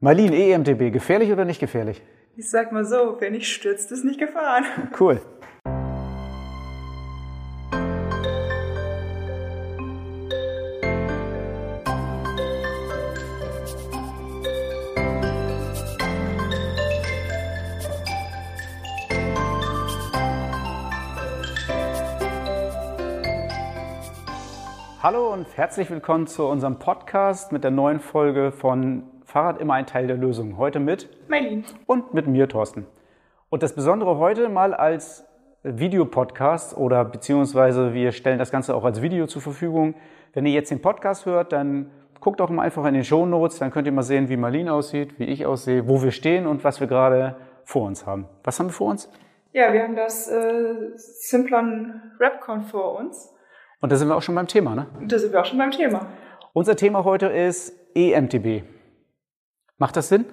Marlene, 0.00 0.36
EMTB, 0.36 0.92
gefährlich 0.92 1.32
oder 1.32 1.44
nicht 1.44 1.58
gefährlich? 1.58 2.00
Ich 2.36 2.48
sag 2.48 2.70
mal 2.70 2.84
so, 2.84 3.16
wer 3.18 3.32
nicht 3.32 3.52
stürzt, 3.52 3.90
ist 3.90 4.04
nicht 4.04 4.20
gefahren. 4.20 4.64
Cool. 5.00 5.20
Hallo 25.02 25.32
und 25.32 25.56
herzlich 25.56 25.90
willkommen 25.90 26.28
zu 26.28 26.46
unserem 26.46 26.78
Podcast 26.78 27.50
mit 27.50 27.64
der 27.64 27.72
neuen 27.72 27.98
Folge 27.98 28.52
von 28.52 29.17
Fahrrad 29.28 29.60
immer 29.60 29.74
ein 29.74 29.84
Teil 29.84 30.06
der 30.06 30.16
Lösung. 30.16 30.56
Heute 30.56 30.80
mit 30.80 31.10
Marlene. 31.28 31.62
und 31.84 32.14
mit 32.14 32.26
mir, 32.26 32.48
Thorsten. 32.48 32.86
Und 33.50 33.62
das 33.62 33.74
Besondere 33.74 34.16
heute 34.16 34.48
mal 34.48 34.72
als 34.72 35.26
Videopodcast 35.62 36.74
oder 36.74 37.04
beziehungsweise 37.04 37.92
wir 37.92 38.12
stellen 38.12 38.38
das 38.38 38.50
Ganze 38.50 38.74
auch 38.74 38.84
als 38.84 39.02
Video 39.02 39.26
zur 39.26 39.42
Verfügung. 39.42 39.94
Wenn 40.32 40.46
ihr 40.46 40.52
jetzt 40.52 40.70
den 40.70 40.80
Podcast 40.80 41.26
hört, 41.26 41.52
dann 41.52 41.90
guckt 42.20 42.40
doch 42.40 42.48
mal 42.48 42.62
einfach 42.62 42.86
in 42.86 42.94
den 42.94 43.04
Show 43.04 43.26
Notes, 43.26 43.58
dann 43.58 43.70
könnt 43.70 43.86
ihr 43.86 43.92
mal 43.92 44.02
sehen, 44.02 44.30
wie 44.30 44.38
Marlene 44.38 44.72
aussieht, 44.72 45.18
wie 45.18 45.24
ich 45.24 45.44
aussehe, 45.44 45.86
wo 45.86 46.02
wir 46.02 46.10
stehen 46.10 46.46
und 46.46 46.64
was 46.64 46.80
wir 46.80 46.86
gerade 46.86 47.36
vor 47.64 47.86
uns 47.86 48.06
haben. 48.06 48.24
Was 48.44 48.58
haben 48.58 48.68
wir 48.68 48.72
vor 48.72 48.88
uns? 48.88 49.10
Ja, 49.52 49.74
wir 49.74 49.82
haben 49.82 49.94
das 49.94 50.28
äh, 50.28 50.74
Simplon 50.96 52.00
Rapcon 52.18 52.62
vor 52.62 52.98
uns. 52.98 53.30
Und 53.82 53.92
da 53.92 53.96
sind 53.96 54.08
wir 54.08 54.16
auch 54.16 54.22
schon 54.22 54.34
beim 54.34 54.46
Thema, 54.46 54.74
ne? 54.74 54.86
Da 55.06 55.18
sind 55.18 55.34
wir 55.34 55.40
auch 55.42 55.44
schon 55.44 55.58
beim 55.58 55.70
Thema. 55.70 56.06
Unser 56.54 56.76
Thema 56.76 57.04
heute 57.04 57.26
ist 57.26 57.78
EMTB. 57.94 58.77
Macht 59.78 59.96
das 59.96 60.08
Sinn? 60.08 60.26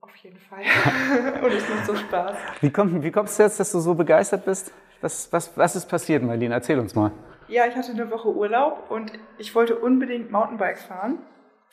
Auf 0.00 0.14
jeden 0.16 0.38
Fall. 0.38 0.60
Und 1.42 1.52
es 1.52 1.68
macht 1.68 1.86
so 1.86 1.96
Spaß. 1.96 2.36
Wie, 2.60 2.70
kommt, 2.70 3.02
wie 3.02 3.10
kommst 3.10 3.36
du 3.38 3.42
jetzt, 3.42 3.58
dass 3.58 3.72
du 3.72 3.80
so 3.80 3.94
begeistert 3.94 4.44
bist? 4.44 4.72
Was, 5.00 5.32
was, 5.32 5.56
was 5.58 5.74
ist 5.74 5.86
passiert, 5.86 6.22
Marlene? 6.22 6.54
Erzähl 6.54 6.78
uns 6.78 6.94
mal. 6.94 7.10
Ja, 7.48 7.66
ich 7.66 7.74
hatte 7.74 7.90
eine 7.90 8.10
Woche 8.12 8.28
Urlaub 8.28 8.90
und 8.90 9.12
ich 9.38 9.54
wollte 9.56 9.76
unbedingt 9.76 10.30
Mountainbike 10.30 10.78
fahren. 10.78 11.18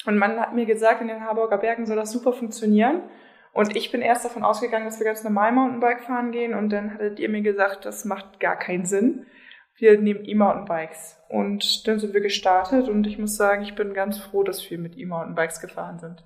Und 0.05 0.17
man 0.17 0.39
hat 0.39 0.53
mir 0.55 0.65
gesagt, 0.65 1.01
in 1.01 1.07
den 1.07 1.21
Harburger 1.21 1.57
Bergen 1.57 1.85
soll 1.85 1.95
das 1.95 2.11
super 2.11 2.33
funktionieren. 2.33 3.03
Und 3.53 3.75
ich 3.75 3.91
bin 3.91 4.01
erst 4.01 4.25
davon 4.25 4.43
ausgegangen, 4.43 4.85
dass 4.85 4.99
wir 4.99 5.05
ganz 5.05 5.23
normal 5.23 5.51
Mountainbike 5.51 6.01
fahren 6.01 6.31
gehen. 6.31 6.55
Und 6.55 6.69
dann 6.69 6.95
hattet 6.95 7.19
ihr 7.19 7.29
mir 7.29 7.43
gesagt, 7.43 7.85
das 7.85 8.05
macht 8.05 8.39
gar 8.39 8.57
keinen 8.57 8.85
Sinn. 8.85 9.27
Wir 9.75 9.99
nehmen 9.99 10.25
E-Mountainbikes. 10.25 11.19
Und 11.29 11.87
dann 11.87 11.99
sind 11.99 12.13
wir 12.13 12.21
gestartet 12.21 12.89
und 12.89 13.05
ich 13.05 13.17
muss 13.17 13.35
sagen, 13.35 13.63
ich 13.63 13.75
bin 13.75 13.93
ganz 13.93 14.17
froh, 14.17 14.43
dass 14.43 14.69
wir 14.69 14.79
mit 14.79 14.97
E-Mountainbikes 14.97 15.61
gefahren 15.61 15.99
sind. 15.99 16.23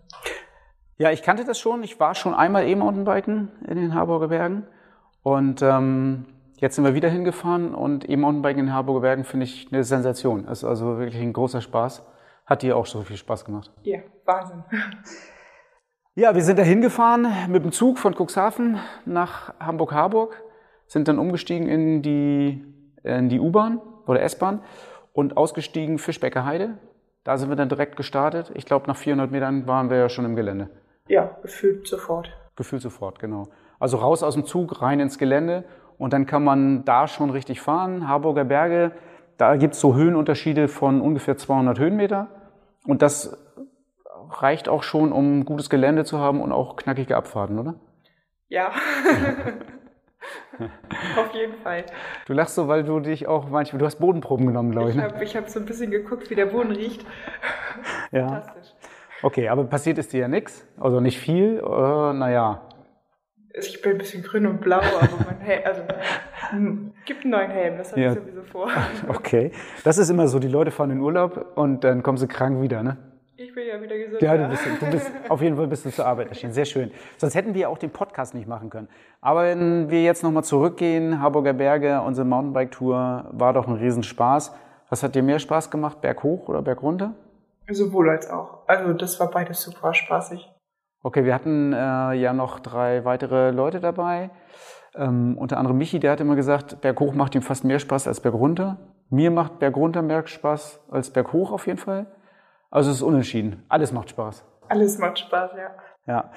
Ja, 0.99 1.11
ich 1.11 1.21
kannte 1.21 1.45
das 1.45 1.59
schon. 1.59 1.83
Ich 1.83 1.99
war 1.99 2.15
schon 2.15 2.33
einmal 2.33 2.67
E-Mountainbiken 2.67 3.49
in 3.67 3.77
den 3.77 3.93
Harburger 3.93 4.29
Bergen. 4.29 4.65
Und 5.21 5.61
ähm, 5.61 6.25
jetzt 6.57 6.75
sind 6.75 6.85
wir 6.85 6.95
wieder 6.95 7.09
hingefahren. 7.09 7.75
Und 7.75 8.09
E-Mountainbiken 8.09 8.61
in 8.61 8.65
den 8.67 8.73
Harburger 8.73 9.01
Bergen 9.01 9.23
finde 9.23 9.43
ich 9.43 9.67
eine 9.71 9.83
Sensation. 9.83 10.47
Ist 10.47 10.63
also 10.63 10.97
wirklich 10.97 11.21
ein 11.21 11.33
großer 11.33 11.61
Spaß. 11.61 12.03
Hat 12.47 12.63
dir 12.63 12.75
auch 12.77 12.87
so 12.87 13.01
viel 13.01 13.17
Spaß 13.17 13.45
gemacht? 13.45 13.71
Ja, 13.83 13.99
Wahnsinn. 14.25 14.63
Ja, 16.19 16.33
wir 16.33 16.41
sind 16.41 16.57
da 16.57 16.63
hingefahren 16.63 17.27
mit 17.47 17.63
dem 17.63 17.71
Zug 17.71 17.99
von 17.99 18.15
Cuxhaven 18.15 18.79
nach 19.05 19.53
Hamburg-Harburg, 19.59 20.41
sind 20.87 21.07
dann 21.07 21.19
umgestiegen 21.19 21.69
in 21.69 22.01
die, 22.01 22.65
in 23.03 23.29
die 23.29 23.39
U-Bahn 23.39 23.79
oder 24.07 24.23
S-Bahn 24.23 24.63
und 25.13 25.37
ausgestiegen 25.37 25.99
Fischbecker 25.99 26.43
Heide. 26.43 26.79
Da 27.23 27.37
sind 27.37 27.49
wir 27.49 27.55
dann 27.55 27.69
direkt 27.69 27.97
gestartet. 27.97 28.51
Ich 28.55 28.65
glaube, 28.65 28.87
nach 28.87 28.95
400 28.95 29.29
Metern 29.29 29.67
waren 29.67 29.91
wir 29.91 29.97
ja 29.97 30.09
schon 30.09 30.25
im 30.25 30.35
Gelände. 30.35 30.71
Ja, 31.07 31.37
gefühlt 31.41 31.87
sofort. 31.87 32.29
Gefühlt 32.55 32.81
sofort, 32.81 33.19
genau. 33.19 33.47
Also 33.79 33.97
raus 33.97 34.23
aus 34.23 34.33
dem 34.33 34.45
Zug, 34.45 34.81
rein 34.81 34.99
ins 34.99 35.17
Gelände 35.17 35.63
und 35.97 36.13
dann 36.13 36.25
kann 36.25 36.43
man 36.43 36.83
da 36.85 37.07
schon 37.07 37.29
richtig 37.29 37.61
fahren. 37.61 38.07
Harburger 38.07 38.45
Berge, 38.45 38.91
da 39.37 39.55
gibt's 39.55 39.79
so 39.79 39.95
Höhenunterschiede 39.95 40.67
von 40.67 41.01
ungefähr 41.01 41.37
200 41.37 41.77
Höhenmeter 41.79 42.27
und 42.85 43.01
das 43.01 43.37
reicht 44.29 44.67
auch 44.67 44.83
schon, 44.83 45.11
um 45.11 45.45
gutes 45.45 45.69
Gelände 45.69 46.03
zu 46.03 46.19
haben 46.19 46.41
und 46.41 46.51
auch 46.51 46.75
knackige 46.75 47.15
Abfahrten, 47.15 47.59
oder? 47.59 47.75
Ja. 48.49 48.71
Auf 51.17 51.33
jeden 51.33 51.53
Fall. 51.61 51.85
Du 52.25 52.33
lachst 52.33 52.55
so, 52.55 52.67
weil 52.67 52.83
du 52.83 52.99
dich 52.99 53.27
auch 53.27 53.49
manchmal, 53.49 53.79
du 53.79 53.85
hast 53.85 53.97
Bodenproben 53.99 54.47
genommen, 54.47 54.71
glaube 54.71 54.89
ich. 54.89 54.95
Ich 54.95 55.01
Ne? 55.01 55.07
habe 55.07 55.23
ich 55.23 55.35
hab 55.37 55.49
so 55.49 55.59
ein 55.59 55.65
bisschen 55.65 55.91
geguckt, 55.91 56.29
wie 56.29 56.35
der 56.35 56.47
Boden 56.47 56.71
riecht. 56.71 57.05
Ja. 58.11 58.27
Fantastisch. 58.27 58.73
Okay, 59.23 59.49
aber 59.49 59.63
passiert 59.65 59.97
ist 59.97 60.13
dir 60.13 60.21
ja 60.21 60.27
nichts, 60.27 60.65
also 60.79 60.99
nicht 60.99 61.19
viel. 61.19 61.57
Äh, 61.59 62.13
naja, 62.13 62.61
Also 63.55 63.69
Ich 63.69 63.81
bin 63.81 63.93
ein 63.93 63.97
bisschen 63.97 64.21
grün 64.23 64.45
und 64.45 64.61
blau, 64.61 64.77
aber 64.77 65.09
mein 65.25 65.39
Helm, 65.39 65.61
also 65.65 65.81
hm, 66.51 66.93
gibt 67.05 67.23
einen 67.23 67.31
neuen 67.31 67.49
Helm, 67.51 67.77
das 67.77 67.91
habe 67.91 68.01
Ja. 68.01 68.11
ich 68.11 68.19
sowieso 68.19 68.43
vor. 68.43 68.69
okay. 69.09 69.51
Das 69.83 69.97
ist 69.97 70.09
immer 70.09 70.27
so, 70.27 70.37
die 70.39 70.47
Leute 70.47 70.69
fahren 70.71 70.91
in 70.91 70.99
Urlaub 70.99 71.53
und 71.55 71.83
dann 71.83 72.03
kommen 72.03 72.17
sie 72.17 72.27
krank 72.27 72.61
wieder, 72.61 72.83
ne? 72.83 72.97
Ich 73.39 73.53
bin 73.53 73.67
ja 73.67 73.79
wieder 73.79 73.95
gesund. 73.97 74.19
Ja, 74.21 74.35
du 74.35 74.47
bist, 74.49 74.65
du 74.79 74.85
bist 74.89 75.11
auf 75.29 75.41
jeden 75.43 75.55
Fall 75.57 75.67
bist 75.67 75.85
du 75.85 75.91
zur 75.91 76.07
Arbeit 76.07 76.29
erschienen. 76.29 76.53
Sehr 76.53 76.65
schön. 76.65 76.89
Sonst 77.17 77.35
hätten 77.35 77.53
wir 77.53 77.69
auch 77.69 77.77
den 77.77 77.91
Podcast 77.91 78.33
nicht 78.33 78.47
machen 78.47 78.71
können. 78.71 78.87
Aber 79.21 79.43
wenn 79.43 79.91
wir 79.91 80.01
jetzt 80.01 80.23
nochmal 80.23 80.43
zurückgehen, 80.43 81.21
Harburger 81.21 81.53
Berge, 81.53 82.01
unsere 82.01 82.25
Mountainbike-Tour 82.27 83.25
war 83.31 83.53
doch 83.53 83.67
ein 83.67 83.75
Riesenspaß. 83.75 84.55
Was 84.89 85.03
hat 85.03 85.13
dir 85.13 85.21
mehr 85.21 85.37
Spaß 85.37 85.69
gemacht, 85.69 86.01
Berg 86.01 86.23
hoch 86.23 86.47
oder 86.49 86.63
Berg 86.63 86.81
runter? 86.81 87.13
Sowohl 87.69 88.09
als 88.09 88.29
auch. 88.29 88.67
Also 88.67 88.93
das 88.93 89.19
war 89.19 89.29
beides 89.29 89.61
super 89.61 89.93
spaßig. 89.93 90.49
Okay, 91.03 91.25
wir 91.25 91.33
hatten 91.33 91.73
äh, 91.73 92.13
ja 92.13 92.33
noch 92.33 92.59
drei 92.59 93.05
weitere 93.05 93.51
Leute 93.51 93.79
dabei. 93.79 94.29
Ähm, 94.95 95.37
unter 95.37 95.57
anderem 95.57 95.77
Michi, 95.77 95.99
der 95.99 96.11
hat 96.11 96.21
immer 96.21 96.35
gesagt, 96.35 96.81
Berg 96.81 96.99
hoch 96.99 97.13
macht 97.13 97.35
ihm 97.35 97.41
fast 97.41 97.63
mehr 97.63 97.79
Spaß 97.79 98.07
als 98.07 98.19
Berg 98.19 98.33
runter. 98.33 98.77
Mir 99.09 99.31
macht 99.31 99.59
Berg 99.59 99.75
runter 99.75 100.01
mehr 100.01 100.25
Spaß 100.25 100.87
als 100.91 101.11
Berg 101.11 101.33
hoch 101.33 101.51
auf 101.51 101.67
jeden 101.67 101.77
Fall. 101.77 102.07
Also 102.69 102.89
es 102.89 102.97
ist 102.97 103.03
unentschieden. 103.03 103.63
Alles 103.69 103.91
macht 103.91 104.09
Spaß. 104.09 104.43
Alles 104.69 104.97
macht 104.97 105.19
Spaß, 105.19 105.51
ja. 105.55 105.71
Ja. 106.07 106.31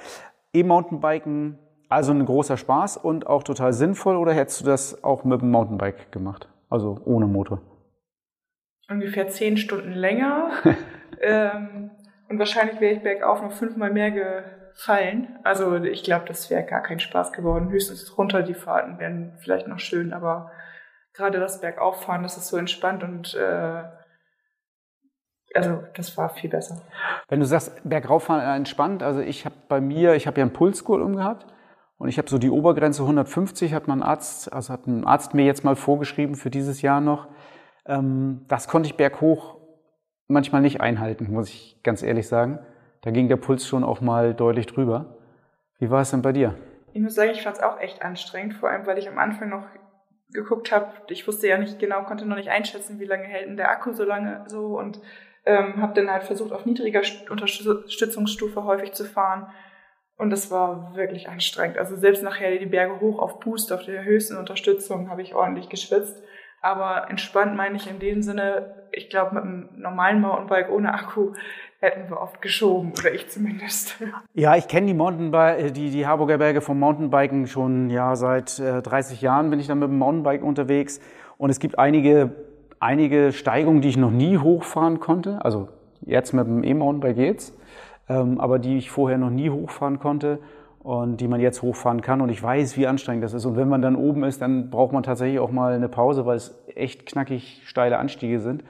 E-Mountainbiken, 0.53 1.59
also 1.89 2.13
ein 2.13 2.25
großer 2.25 2.57
Spaß 2.57 2.97
und 2.97 3.27
auch 3.27 3.43
total 3.43 3.73
sinnvoll 3.73 4.15
oder 4.15 4.33
hättest 4.33 4.61
du 4.61 4.65
das 4.65 5.03
auch 5.03 5.23
mit 5.23 5.41
dem 5.41 5.51
Mountainbike 5.51 6.11
gemacht? 6.11 6.47
Also 6.69 6.99
ohne 7.03 7.27
Motor? 7.27 7.61
Ungefähr 8.89 9.27
zehn 9.27 9.57
Stunden 9.57 9.91
länger. 9.91 10.51
ähm, 11.21 11.91
und 12.29 12.39
wahrscheinlich 12.39 12.79
wäre 12.79 12.93
ich 12.93 13.03
bergauf 13.03 13.41
noch 13.41 13.51
fünfmal 13.51 13.91
mehr 13.91 14.11
gefallen. 14.11 15.39
Also 15.43 15.75
ich 15.75 16.03
glaube, 16.03 16.25
das 16.25 16.49
wäre 16.49 16.63
gar 16.63 16.81
kein 16.81 16.99
Spaß 16.99 17.33
geworden. 17.33 17.69
Höchstens 17.69 18.17
runter 18.17 18.41
die 18.41 18.53
Fahrten 18.53 18.99
wären 18.99 19.33
vielleicht 19.39 19.67
noch 19.67 19.79
schön, 19.79 20.13
aber 20.13 20.51
gerade 21.13 21.39
das 21.39 21.61
Bergauffahren, 21.61 22.23
das 22.23 22.37
ist 22.37 22.47
so 22.47 22.57
entspannt 22.57 23.03
und 23.03 23.35
äh, 23.35 23.83
also 25.53 25.83
das 25.95 26.15
war 26.17 26.29
viel 26.29 26.49
besser. 26.49 26.81
Wenn 27.27 27.41
du 27.41 27.45
sagst, 27.45 27.81
bergauffahren 27.83 28.41
entspannt, 28.55 29.03
also 29.03 29.19
ich 29.19 29.45
habe 29.45 29.55
bei 29.67 29.81
mir, 29.81 30.15
ich 30.15 30.27
habe 30.27 30.39
ja 30.39 30.45
einen 30.45 30.53
Pulsgurt 30.53 31.01
umgehabt 31.01 31.45
und 31.97 32.07
ich 32.07 32.17
habe 32.17 32.29
so 32.29 32.37
die 32.37 32.49
Obergrenze 32.49 33.01
150, 33.01 33.73
hat 33.73 33.87
mein 33.87 34.01
Arzt, 34.01 34.51
also 34.51 34.71
hat 34.71 34.87
ein 34.87 35.05
Arzt 35.05 35.33
mir 35.33 35.45
jetzt 35.45 35.63
mal 35.65 35.75
vorgeschrieben 35.75 36.35
für 36.35 36.49
dieses 36.49 36.81
Jahr 36.81 37.01
noch. 37.01 37.27
Ähm, 37.85 38.45
das 38.47 38.67
konnte 38.69 38.87
ich 38.87 38.95
berghoch 38.95 39.60
manchmal 40.31 40.61
nicht 40.61 40.81
einhalten, 40.81 41.31
muss 41.31 41.49
ich 41.49 41.77
ganz 41.83 42.03
ehrlich 42.03 42.27
sagen. 42.27 42.59
Da 43.01 43.11
ging 43.11 43.27
der 43.27 43.37
Puls 43.37 43.67
schon 43.67 43.83
auch 43.83 44.01
mal 44.01 44.33
deutlich 44.33 44.67
drüber. 44.67 45.17
Wie 45.79 45.89
war 45.89 46.01
es 46.01 46.11
denn 46.11 46.21
bei 46.21 46.31
dir? 46.31 46.55
Ich 46.93 47.01
muss 47.01 47.15
sagen, 47.15 47.31
ich 47.31 47.41
fand 47.41 47.57
es 47.57 47.63
auch 47.63 47.79
echt 47.79 48.01
anstrengend, 48.01 48.53
vor 48.53 48.69
allem 48.69 48.85
weil 48.85 48.97
ich 48.97 49.09
am 49.09 49.17
Anfang 49.17 49.49
noch 49.49 49.65
geguckt 50.33 50.71
habe. 50.71 50.91
Ich 51.09 51.27
wusste 51.27 51.47
ja 51.47 51.57
nicht 51.57 51.79
genau, 51.79 52.03
konnte 52.03 52.25
noch 52.25 52.35
nicht 52.35 52.49
einschätzen, 52.49 52.99
wie 52.99 53.05
lange 53.05 53.23
hält 53.23 53.47
denn 53.47 53.57
der 53.57 53.71
Akku 53.71 53.93
so 53.93 54.03
lange 54.03 54.43
so 54.47 54.77
und 54.77 54.99
ähm, 55.45 55.81
habe 55.81 55.93
dann 55.93 56.11
halt 56.11 56.23
versucht, 56.23 56.51
auf 56.51 56.65
niedriger 56.65 57.01
St- 57.01 57.29
Unterstützungsstufe 57.29 58.63
häufig 58.63 58.93
zu 58.93 59.05
fahren. 59.05 59.47
Und 60.17 60.29
das 60.29 60.51
war 60.51 60.95
wirklich 60.95 61.29
anstrengend. 61.29 61.79
Also 61.79 61.95
selbst 61.95 62.21
nachher 62.21 62.55
die 62.57 62.67
Berge 62.67 63.01
hoch 63.01 63.17
auf 63.17 63.39
Boost, 63.39 63.73
auf 63.73 63.83
der 63.83 64.03
höchsten 64.03 64.37
Unterstützung, 64.37 65.09
habe 65.09 65.23
ich 65.23 65.33
ordentlich 65.33 65.67
geschwitzt. 65.67 66.21
Aber 66.61 67.09
entspannt 67.09 67.55
meine 67.55 67.75
ich 67.75 67.89
in 67.89 67.99
dem 67.99 68.21
Sinne, 68.21 68.75
ich 68.91 69.09
glaube, 69.09 69.35
mit 69.35 69.43
einem 69.43 69.69
normalen 69.77 70.21
Mountainbike 70.21 70.71
ohne 70.71 70.93
Akku 70.93 71.33
hätten 71.79 72.09
wir 72.09 72.21
oft 72.21 72.41
geschoben, 72.41 72.93
oder 72.97 73.11
ich 73.11 73.27
zumindest. 73.29 73.95
Ja, 74.33 74.55
ich 74.55 74.67
kenne 74.67 74.87
die 74.87 74.93
Mountainbike, 74.93 75.73
die, 75.73 75.89
die 75.89 76.05
Harburger 76.05 76.37
Berge 76.37 76.61
vom 76.61 76.79
Mountainbiken 76.79 77.47
schon 77.47 77.89
ja 77.89 78.15
seit 78.15 78.59
äh, 78.59 78.81
30 78.81 79.21
Jahren 79.21 79.49
bin 79.49 79.59
ich 79.59 79.67
da 79.67 79.75
mit 79.75 79.89
dem 79.89 79.97
Mountainbike 79.97 80.43
unterwegs 80.43 81.01
und 81.37 81.49
es 81.49 81.59
gibt 81.59 81.79
einige 81.79 82.31
einige 82.81 83.31
Steigungen, 83.31 83.81
die 83.81 83.89
ich 83.89 83.97
noch 83.97 84.11
nie 84.11 84.37
hochfahren 84.37 84.99
konnte. 84.99 85.43
Also 85.45 85.69
jetzt 86.01 86.33
mit 86.33 86.45
dem 86.45 86.63
E-Mountainbike 86.63 87.15
geht's, 87.15 87.53
ähm, 88.09 88.41
aber 88.41 88.59
die 88.59 88.77
ich 88.77 88.91
vorher 88.91 89.17
noch 89.17 89.29
nie 89.29 89.49
hochfahren 89.49 89.99
konnte 89.99 90.39
und 90.83 91.17
die 91.17 91.27
man 91.27 91.39
jetzt 91.39 91.61
hochfahren 91.61 92.01
kann. 92.01 92.21
Und 92.21 92.29
ich 92.29 92.41
weiß, 92.41 92.75
wie 92.77 92.87
anstrengend 92.87 93.23
das 93.23 93.33
ist. 93.33 93.45
Und 93.45 93.55
wenn 93.55 93.69
man 93.69 93.81
dann 93.81 93.95
oben 93.95 94.23
ist, 94.23 94.41
dann 94.41 94.69
braucht 94.69 94.93
man 94.93 95.03
tatsächlich 95.03 95.39
auch 95.39 95.51
mal 95.51 95.73
eine 95.73 95.89
Pause, 95.89 96.25
weil 96.25 96.37
es 96.37 96.59
echt 96.75 97.05
knackig 97.05 97.61
steile 97.65 97.99
Anstiege 97.99 98.39
sind. 98.39 98.63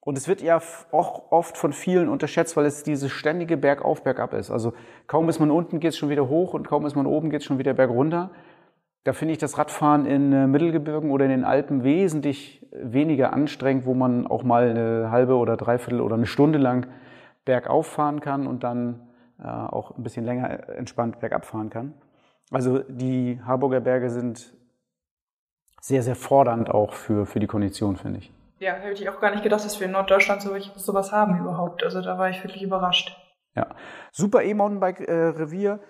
Und 0.00 0.16
es 0.16 0.28
wird 0.28 0.40
ja 0.40 0.60
auch 0.92 1.32
oft 1.32 1.56
von 1.56 1.72
vielen 1.72 2.08
unterschätzt, 2.08 2.56
weil 2.56 2.64
es 2.64 2.84
diese 2.84 3.08
ständige 3.08 3.56
Bergauf, 3.56 4.02
Bergab 4.02 4.34
ist. 4.34 4.50
Also 4.50 4.72
kaum 5.08 5.28
ist 5.28 5.40
man 5.40 5.50
unten, 5.50 5.80
geht 5.80 5.90
es 5.90 5.98
schon 5.98 6.10
wieder 6.10 6.28
hoch 6.28 6.54
und 6.54 6.68
kaum 6.68 6.86
ist 6.86 6.94
man 6.94 7.06
oben, 7.06 7.30
geht 7.30 7.40
es 7.40 7.46
schon 7.46 7.58
wieder 7.58 7.74
bergunter. 7.74 8.30
Da 9.02 9.12
finde 9.12 9.32
ich 9.32 9.38
das 9.38 9.56
Radfahren 9.58 10.06
in 10.06 10.32
äh, 10.32 10.46
Mittelgebirgen 10.46 11.10
oder 11.10 11.24
in 11.24 11.30
den 11.30 11.44
Alpen 11.44 11.84
wesentlich 11.84 12.66
weniger 12.72 13.32
anstrengend, 13.32 13.86
wo 13.86 13.94
man 13.94 14.26
auch 14.26 14.42
mal 14.42 14.68
eine 14.68 15.10
halbe 15.10 15.34
oder 15.36 15.56
dreiviertel 15.56 16.00
oder 16.00 16.16
eine 16.16 16.26
Stunde 16.26 16.58
lang 16.58 16.86
bergauf 17.44 17.86
fahren 17.86 18.20
kann 18.20 18.46
und 18.46 18.64
dann 18.64 19.00
auch 19.44 19.96
ein 19.96 20.02
bisschen 20.02 20.24
länger 20.24 20.68
entspannt 20.70 21.20
bergab 21.20 21.44
fahren 21.44 21.70
kann. 21.70 21.94
Also 22.50 22.78
die 22.88 23.40
Harburger 23.44 23.80
Berge 23.80 24.10
sind 24.10 24.52
sehr, 25.80 26.02
sehr 26.02 26.16
fordernd 26.16 26.70
auch 26.70 26.94
für, 26.94 27.26
für 27.26 27.40
die 27.40 27.46
Kondition, 27.46 27.96
finde 27.96 28.20
ich. 28.20 28.32
Ja, 28.58 28.72
hätte 28.72 29.02
ich 29.02 29.08
auch 29.08 29.20
gar 29.20 29.30
nicht 29.30 29.42
gedacht, 29.42 29.64
dass 29.64 29.78
wir 29.78 29.86
in 29.86 29.92
Norddeutschland 29.92 30.42
so, 30.42 30.56
sowas 30.76 31.12
haben 31.12 31.38
überhaupt. 31.38 31.84
Also 31.84 32.00
da 32.00 32.18
war 32.18 32.30
ich 32.30 32.42
wirklich 32.42 32.62
überrascht. 32.62 33.16
Ja, 33.54 33.68
super 34.12 34.42
E-Mountainbike-Revier. 34.42 35.80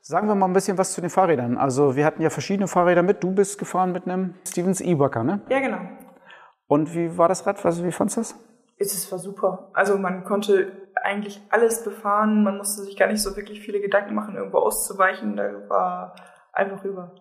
Sagen 0.00 0.28
wir 0.28 0.34
mal 0.34 0.46
ein 0.46 0.52
bisschen 0.52 0.76
was 0.76 0.92
zu 0.92 1.00
den 1.00 1.10
Fahrrädern. 1.10 1.56
Also 1.56 1.96
wir 1.96 2.04
hatten 2.04 2.22
ja 2.22 2.30
verschiedene 2.30 2.68
Fahrräder 2.68 3.02
mit. 3.02 3.22
Du 3.22 3.34
bist 3.34 3.58
gefahren 3.58 3.92
mit 3.92 4.06
einem 4.06 4.34
Stevens 4.46 4.80
E-Wacker, 4.80 5.24
ne? 5.24 5.40
Ja, 5.48 5.60
genau. 5.60 5.78
Und 6.66 6.94
wie 6.94 7.16
war 7.16 7.28
das 7.28 7.46
Rad? 7.46 7.62
wie 7.64 7.92
fandest 7.92 8.16
du 8.16 8.20
das? 8.20 8.34
Es 8.78 9.12
war 9.12 9.18
super. 9.18 9.70
Also 9.72 9.96
man 9.98 10.24
konnte 10.24 10.72
eigentlich 11.04 11.40
alles 11.50 11.84
befahren. 11.84 12.42
Man 12.42 12.56
musste 12.56 12.82
sich 12.82 12.96
gar 12.96 13.08
nicht 13.08 13.22
so 13.22 13.36
wirklich 13.36 13.60
viele 13.60 13.80
Gedanken 13.80 14.14
machen, 14.14 14.36
irgendwo 14.36 14.58
auszuweichen. 14.58 15.36
Da 15.36 15.68
war 15.68 16.14
einfach 16.52 16.82
rüber. 16.82 17.14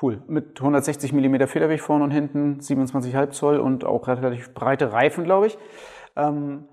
Cool. 0.00 0.22
Mit 0.26 0.58
160 0.58 1.12
mm 1.12 1.46
Federweg 1.46 1.80
vorne 1.80 2.04
und 2.04 2.10
hinten, 2.10 2.60
27,5 2.60 3.30
Zoll 3.30 3.58
und 3.58 3.84
auch 3.84 4.08
relativ 4.08 4.52
breite 4.52 4.92
Reifen, 4.92 5.24
glaube 5.24 5.46
ich. 5.46 5.58
Ähm, 6.16 6.68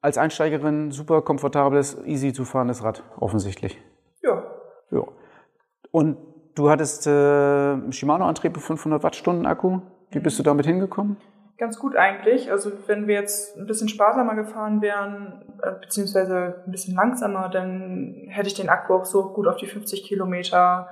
als 0.00 0.18
Einsteigerin 0.18 0.92
super 0.92 1.22
komfortables, 1.22 1.98
easy 2.04 2.32
zu 2.32 2.44
fahrendes 2.44 2.82
Rad, 2.82 3.02
offensichtlich. 3.18 3.80
Ja. 4.22 4.42
Ja. 4.90 5.04
Und 5.90 6.16
du 6.54 6.70
hattest 6.70 7.06
äh, 7.06 7.92
Shimano-Antrieb 7.92 8.56
500 8.56 9.02
Wattstunden 9.02 9.46
Akku. 9.46 9.80
Wie 10.10 10.20
bist 10.20 10.38
du 10.38 10.42
damit 10.42 10.66
hingekommen? 10.66 11.16
Ganz 11.60 11.78
gut 11.78 11.94
eigentlich. 11.94 12.50
Also 12.50 12.72
wenn 12.86 13.06
wir 13.06 13.16
jetzt 13.16 13.58
ein 13.58 13.66
bisschen 13.66 13.90
sparsamer 13.90 14.34
gefahren 14.34 14.80
wären, 14.80 15.44
äh, 15.62 15.72
beziehungsweise 15.72 16.62
ein 16.66 16.70
bisschen 16.70 16.94
langsamer, 16.94 17.50
dann 17.50 18.28
hätte 18.30 18.48
ich 18.48 18.54
den 18.54 18.70
Akku 18.70 18.94
auch 18.94 19.04
so 19.04 19.34
gut 19.34 19.46
auf 19.46 19.56
die 19.56 19.66
50 19.66 20.04
Kilometer 20.04 20.88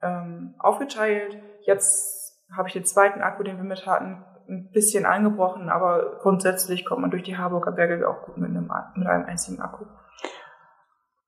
ähm, 0.00 0.54
aufgeteilt. 0.60 1.36
Jetzt 1.62 2.46
habe 2.56 2.68
ich 2.68 2.74
den 2.74 2.84
zweiten 2.84 3.22
Akku, 3.22 3.42
den 3.42 3.56
wir 3.56 3.64
mit 3.64 3.86
hatten, 3.86 4.24
ein 4.48 4.70
bisschen 4.70 5.04
angebrochen, 5.04 5.68
aber 5.68 6.20
grundsätzlich 6.20 6.84
kommt 6.84 7.00
man 7.00 7.10
durch 7.10 7.24
die 7.24 7.36
Harburger 7.36 7.72
Berge 7.72 8.08
auch 8.08 8.24
gut 8.24 8.36
mit 8.36 8.50
einem, 8.50 8.70
mit 8.94 9.08
einem 9.08 9.24
einzigen 9.24 9.60
Akku. 9.60 9.84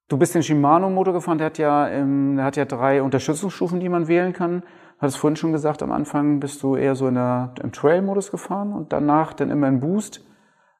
Du 0.09 0.17
bist 0.17 0.37
den 0.37 0.45
Shimano-Motor 0.45 1.15
gefahren, 1.15 1.39
der 1.39 1.47
hat 1.47 1.59
ja, 1.59 1.89
ähm, 1.89 2.37
der 2.37 2.45
hat 2.45 2.57
ja 2.57 2.65
drei 2.65 3.03
Unterstützungsstufen, 3.03 3.81
die 3.81 3.89
man 3.89 4.07
wählen 4.07 4.33
kann. 4.33 4.63
Hattest 4.99 5.19
vorhin 5.19 5.37
schon 5.37 5.53
gesagt, 5.53 5.83
am 5.83 5.93
Anfang 5.93 6.41
bist 6.41 6.63
du 6.63 6.77
eher 6.77 6.95
so 6.95 7.09
in 7.09 7.15
der, 7.15 7.55
im 7.63 7.73
Trail-Modus 7.73 8.31
gefahren 8.31 8.73
und 8.73 8.93
danach 8.93 9.35
dann 9.35 9.51
immer 9.51 9.69
in 9.69 9.81
Boost. 9.81 10.25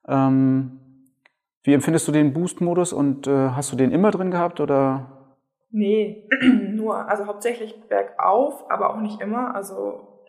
Ähm, 0.09 0.81
wie 1.63 1.75
empfindest 1.75 2.09
du 2.09 2.13
den 2.13 2.33
Boost-Modus 2.33 2.93
und 2.93 3.27
äh, 3.27 3.51
hast 3.51 3.73
du 3.73 3.77
den 3.77 3.91
immer 3.91 4.11
drin 4.11 4.31
gehabt 4.31 4.61
oder 4.61 5.17
Nee, 5.71 6.29
nur, 6.41 7.09
also 7.09 7.27
hauptsächlich 7.27 7.89
bergauf, 7.89 8.71
aber 8.71 8.91
auch 8.91 9.01
nicht 9.01 9.21
immer. 9.21 9.55
Also 9.55 10.25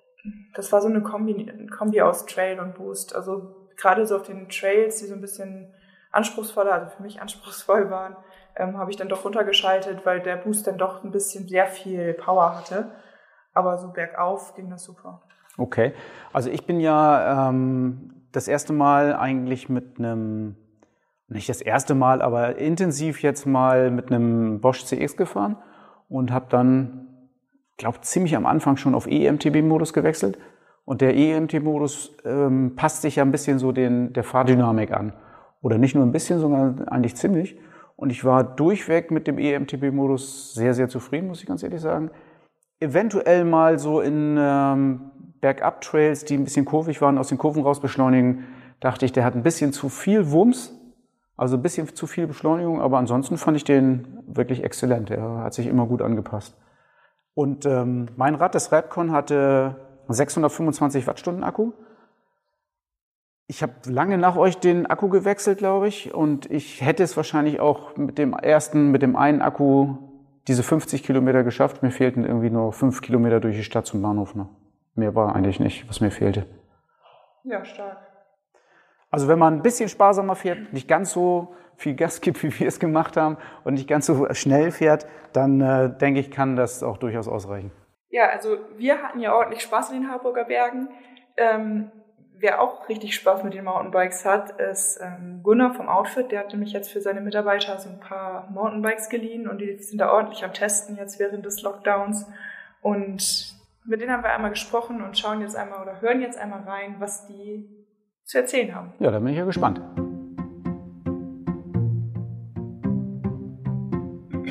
das 0.56 0.72
war 0.72 0.82
so 0.82 0.88
eine 0.90 1.02
Kombi, 1.02 1.68
Kombi 1.70 2.02
aus 2.02 2.26
Trail 2.26 2.60
und 2.60 2.76
Boost. 2.76 3.16
Also 3.16 3.68
gerade 3.78 4.06
so 4.06 4.18
auf 4.18 4.24
den 4.24 4.50
Trails, 4.50 4.98
die 4.98 5.06
so 5.06 5.14
ein 5.14 5.22
bisschen 5.22 5.74
anspruchsvoller, 6.12 6.74
also 6.74 6.88
für 6.96 7.04
mich 7.04 7.22
anspruchsvoll 7.22 7.90
waren, 7.90 8.16
ähm, 8.56 8.78
habe 8.78 8.92
ich 8.92 8.98
dann 8.98 9.10
doch 9.10 9.24
runtergeschaltet, 9.24 10.06
weil 10.06 10.20
der 10.20 10.38
Boost 10.38 10.68
dann 10.68 10.78
doch 10.78 11.04
ein 11.04 11.12
bisschen 11.12 11.48
sehr 11.48 11.68
viel 11.68 12.14
Power 12.14 12.58
hatte. 12.58 12.92
Aber 13.58 13.80
so 13.80 13.92
bergauf 13.92 14.54
ging 14.54 14.70
das 14.70 14.84
super. 14.84 15.24
Okay, 15.58 15.94
also 16.32 16.52
ich 16.52 16.68
bin 16.68 16.80
ja 16.80 17.50
ähm, 17.50 18.14
das 18.32 18.48
erste 18.48 18.72
Mal 18.72 19.16
eigentlich 19.16 19.68
mit 19.68 19.98
einem 19.98 20.56
nicht 21.28 21.50
das 21.50 21.60
erste 21.60 21.96
Mal, 21.96 22.22
aber 22.22 22.58
intensiv 22.58 23.24
jetzt 23.24 23.48
mal 23.48 23.90
mit 23.90 24.12
einem 24.12 24.62
Bosch 24.62 24.86
CX 24.86 25.18
gefahren 25.18 25.58
und 26.08 26.32
habe 26.32 26.46
dann, 26.50 27.08
glaube 27.78 28.02
ziemlich 28.02 28.36
am 28.36 28.46
Anfang 28.46 28.78
schon 28.78 28.94
auf 28.94 29.08
EMTB-Modus 29.08 29.92
gewechselt. 29.92 30.38
Und 30.86 31.02
der 31.02 31.18
EMT-Modus 31.18 32.16
ähm, 32.26 32.76
passt 32.76 33.02
sich 33.02 33.16
ja 33.16 33.24
ein 33.24 33.32
bisschen 33.32 33.58
so 33.58 33.72
den, 33.72 34.14
der 34.14 34.24
Fahrdynamik 34.24 34.92
an. 34.92 35.14
Oder 35.62 35.80
nicht 35.80 35.96
nur 35.96 36.06
ein 36.06 36.12
bisschen, 36.12 36.40
sondern 36.40 36.88
eigentlich 36.88 37.16
ziemlich. 37.16 37.60
Und 37.96 38.12
ich 38.12 38.24
war 38.24 38.44
durchweg 38.44 39.10
mit 39.10 39.26
dem 39.26 39.40
EMTB-Modus 39.40 40.54
sehr, 40.54 40.76
sehr 40.76 40.88
zufrieden, 40.88 41.28
muss 41.28 41.42
ich 41.42 41.48
ganz 41.48 41.64
ehrlich 41.64 41.82
sagen. 41.82 42.12
Eventuell 42.80 43.44
mal 43.44 43.80
so 43.80 44.02
in 44.02 44.38
ähm, 44.40 45.12
Bergab-Trails, 45.42 46.26
die 46.26 46.36
ein 46.36 46.44
bisschen 46.44 46.66
kurvig 46.66 47.02
waren, 47.02 47.18
aus 47.18 47.30
den 47.30 47.38
Kurven 47.38 47.64
raus 47.64 47.80
beschleunigen, 47.80 48.46
dachte 48.80 49.06
ich, 49.06 49.12
der 49.12 49.26
hat 49.26 49.36
ein 49.36 49.44
bisschen 49.44 49.74
zu 49.74 49.90
viel 49.90 50.32
Wumms 50.32 50.78
also 51.38 51.56
ein 51.56 51.62
bisschen 51.62 51.88
zu 51.96 52.08
viel 52.08 52.26
Beschleunigung, 52.26 52.82
aber 52.82 52.98
ansonsten 52.98 53.38
fand 53.38 53.56
ich 53.56 53.64
den 53.64 54.08
wirklich 54.26 54.64
exzellent. 54.64 55.12
Er 55.12 55.44
hat 55.44 55.54
sich 55.54 55.68
immer 55.68 55.86
gut 55.86 56.02
angepasst. 56.02 56.58
Und 57.36 57.68
ähm, 57.68 58.08
mein 58.16 58.34
Rad, 58.34 58.56
das 58.56 58.72
Radcon, 58.72 59.12
hatte 59.12 59.76
625 60.08 61.06
Wattstunden 61.06 61.44
Akku. 61.44 61.74
Ich 63.46 63.62
habe 63.62 63.74
lange 63.86 64.18
nach 64.18 64.36
euch 64.36 64.58
den 64.58 64.88
Akku 64.88 65.10
gewechselt, 65.10 65.60
glaube 65.60 65.88
ich, 65.88 66.14
und 66.14 66.50
ich 66.50 66.82
hätte 66.82 67.04
es 67.04 67.16
wahrscheinlich 67.16 67.60
auch 67.60 67.96
mit 67.96 68.18
dem 68.18 68.34
ersten, 68.34 68.90
mit 68.90 69.04
dem 69.04 69.16
einen 69.16 69.44
Akku 69.44 69.98
diese 70.48 70.64
50 70.64 71.04
Kilometer 71.04 71.44
geschafft. 71.44 71.84
Mir 71.84 71.92
fehlten 71.92 72.26
irgendwie 72.26 72.50
nur 72.50 72.74
fünf 72.74 73.02
Kilometer 73.02 73.40
durch 73.40 73.56
die 73.56 73.64
Stadt 73.64 73.86
zum 73.86 74.02
Bahnhof. 74.02 74.36
Ne? 74.36 74.48
Mehr 74.96 75.14
war 75.16 75.36
eigentlich 75.36 75.60
nicht, 75.60 75.88
was 75.90 76.02
mir 76.02 76.12
fehlte. 76.12 76.46
Ja, 77.44 77.64
stark. 77.64 77.98
Also 79.10 79.28
wenn 79.28 79.40
man 79.40 79.56
ein 79.56 79.62
bisschen 79.62 79.90
sparsamer 79.90 80.36
fährt, 80.36 80.74
nicht 80.74 80.88
ganz 80.88 81.12
so 81.12 81.56
viel 81.76 81.96
Gas 81.96 82.22
gibt, 82.22 82.44
wie 82.44 82.60
wir 82.60 82.68
es 82.68 82.80
gemacht 82.80 83.18
haben 83.18 83.38
und 83.64 83.76
nicht 83.76 83.88
ganz 83.88 84.06
so 84.06 84.28
schnell 84.34 84.72
fährt, 84.72 85.08
dann 85.34 85.62
äh, 85.62 85.96
denke 85.98 86.20
ich, 86.20 86.32
kann 86.32 86.56
das 86.56 86.84
auch 86.84 86.98
durchaus 86.98 87.28
ausreichen. 87.28 87.72
Ja, 88.10 88.30
also 88.30 88.58
wir 88.78 89.02
hatten 89.02 89.20
ja 89.20 89.34
ordentlich 89.34 89.62
Spaß 89.62 89.92
in 89.92 90.02
den 90.02 90.10
Harburger 90.10 90.46
Bergen. 90.46 90.90
Ähm, 91.36 91.92
wer 92.40 92.62
auch 92.62 92.88
richtig 92.90 93.16
Spaß 93.16 93.44
mit 93.44 93.54
den 93.54 93.66
Mountainbikes 93.66 94.26
hat, 94.26 94.60
ist 94.60 95.00
ähm, 95.02 95.42
Gunnar 95.44 95.74
vom 95.74 95.88
Outfit. 95.88 96.32
Der 96.32 96.40
hatte 96.42 96.58
mich 96.58 96.72
jetzt 96.72 96.92
für 96.92 97.02
seine 97.02 97.22
Mitarbeiter 97.22 97.78
so 97.80 97.90
ein 97.90 98.00
paar 98.00 98.50
Mountainbikes 98.52 99.10
geliehen 99.10 99.48
und 99.48 99.60
die 99.60 99.78
sind 99.78 100.00
da 100.00 100.12
ordentlich 100.12 100.44
am 100.44 100.54
Testen 100.54 100.98
jetzt 100.98 101.20
während 101.20 101.46
des 101.46 101.62
Lockdowns. 101.62 102.28
Und 102.82 103.56
mit 103.86 104.02
denen 104.02 104.12
haben 104.12 104.24
wir 104.24 104.32
einmal 104.32 104.52
gesprochen 104.52 105.02
und 105.02 105.18
schauen 105.18 105.42
jetzt 105.42 105.56
einmal 105.56 105.82
oder 105.82 106.02
hören 106.02 106.22
jetzt 106.22 106.38
einmal 106.38 106.62
rein, 106.62 106.96
was 107.00 107.28
die 107.28 107.68
zu 108.24 108.40
erzählen 108.40 108.76
haben. 108.76 108.94
Ja, 109.00 109.12
da 109.12 109.20
bin 109.20 109.30
ich 109.30 109.38
ja 109.38 109.46
gespannt. 109.46 109.82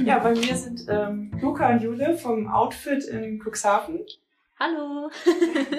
Ja, 0.05 0.21
bei 0.21 0.31
mir 0.31 0.55
sind 0.55 0.87
ähm, 0.88 1.33
Luca 1.40 1.69
und 1.69 1.83
Jule 1.83 2.16
vom 2.16 2.49
Outfit 2.49 3.05
in 3.05 3.43
Cuxhaven. 3.43 4.05
Hallo. 4.59 5.11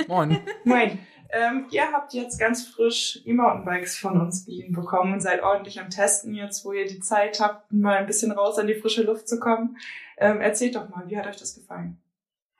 Moin. 0.08 0.40
Moin. 0.66 1.00
Ähm, 1.30 1.66
ihr 1.72 1.92
habt 1.92 2.14
jetzt 2.14 2.40
ganz 2.40 2.68
frisch 2.68 3.20
E-Mountainbikes 3.26 3.98
von 3.98 4.20
uns 4.20 4.46
geliehen 4.46 4.74
bekommen 4.74 5.14
und 5.14 5.20
seid 5.22 5.44
ordentlich 5.44 5.80
am 5.80 5.90
Testen 5.90 6.34
jetzt, 6.34 6.64
wo 6.64 6.72
ihr 6.72 6.86
die 6.86 7.00
Zeit 7.00 7.40
habt, 7.40 7.72
mal 7.72 7.98
ein 7.98 8.08
bisschen 8.08 8.32
raus 8.32 8.58
an 8.58 8.68
die 8.68 8.76
frische 8.76 9.04
Luft 9.04 9.28
zu 9.28 9.40
kommen. 9.40 9.78
Ähm, 10.18 10.42
erzählt 10.42 10.76
doch 10.76 10.90
mal, 10.90 11.04
wie 11.08 11.18
hat 11.18 11.28
euch 11.28 11.38
das 11.38 11.56
gefallen? 11.56 11.98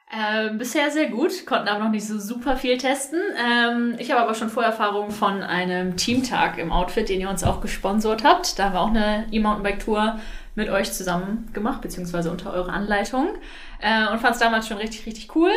Äh, 0.10 0.52
bisher 0.54 0.90
sehr 0.90 1.10
gut, 1.10 1.46
konnten 1.46 1.68
aber 1.68 1.84
noch 1.84 1.92
nicht 1.92 2.08
so 2.08 2.18
super 2.18 2.56
viel 2.56 2.78
testen. 2.78 3.20
Ähm, 3.38 3.96
ich 3.98 4.10
habe 4.10 4.22
aber 4.22 4.36
schon 4.36 4.50
Vorerfahrungen 4.50 5.12
von 5.12 5.44
einem 5.44 5.98
Teamtag 5.98 6.58
im 6.58 6.72
Outfit, 6.72 7.10
den 7.10 7.20
ihr 7.20 7.30
uns 7.30 7.44
auch 7.44 7.60
gesponsert 7.60 8.24
habt. 8.24 8.58
Da 8.58 8.66
haben 8.66 8.74
wir 8.74 8.82
auch 8.82 8.88
eine 8.88 9.28
E-Mountainbike-Tour 9.32 10.20
mit 10.56 10.70
euch 10.70 10.94
zusammen 10.94 11.50
gemacht, 11.54 11.82
beziehungsweise 11.82 12.32
unter 12.32 12.54
eurer 12.54 12.72
Anleitung. 12.72 13.36
Äh, 13.82 14.10
und 14.12 14.20
fand 14.20 14.36
es 14.36 14.40
damals 14.40 14.68
schon 14.68 14.78
richtig, 14.78 15.06
richtig 15.06 15.36
cool 15.36 15.52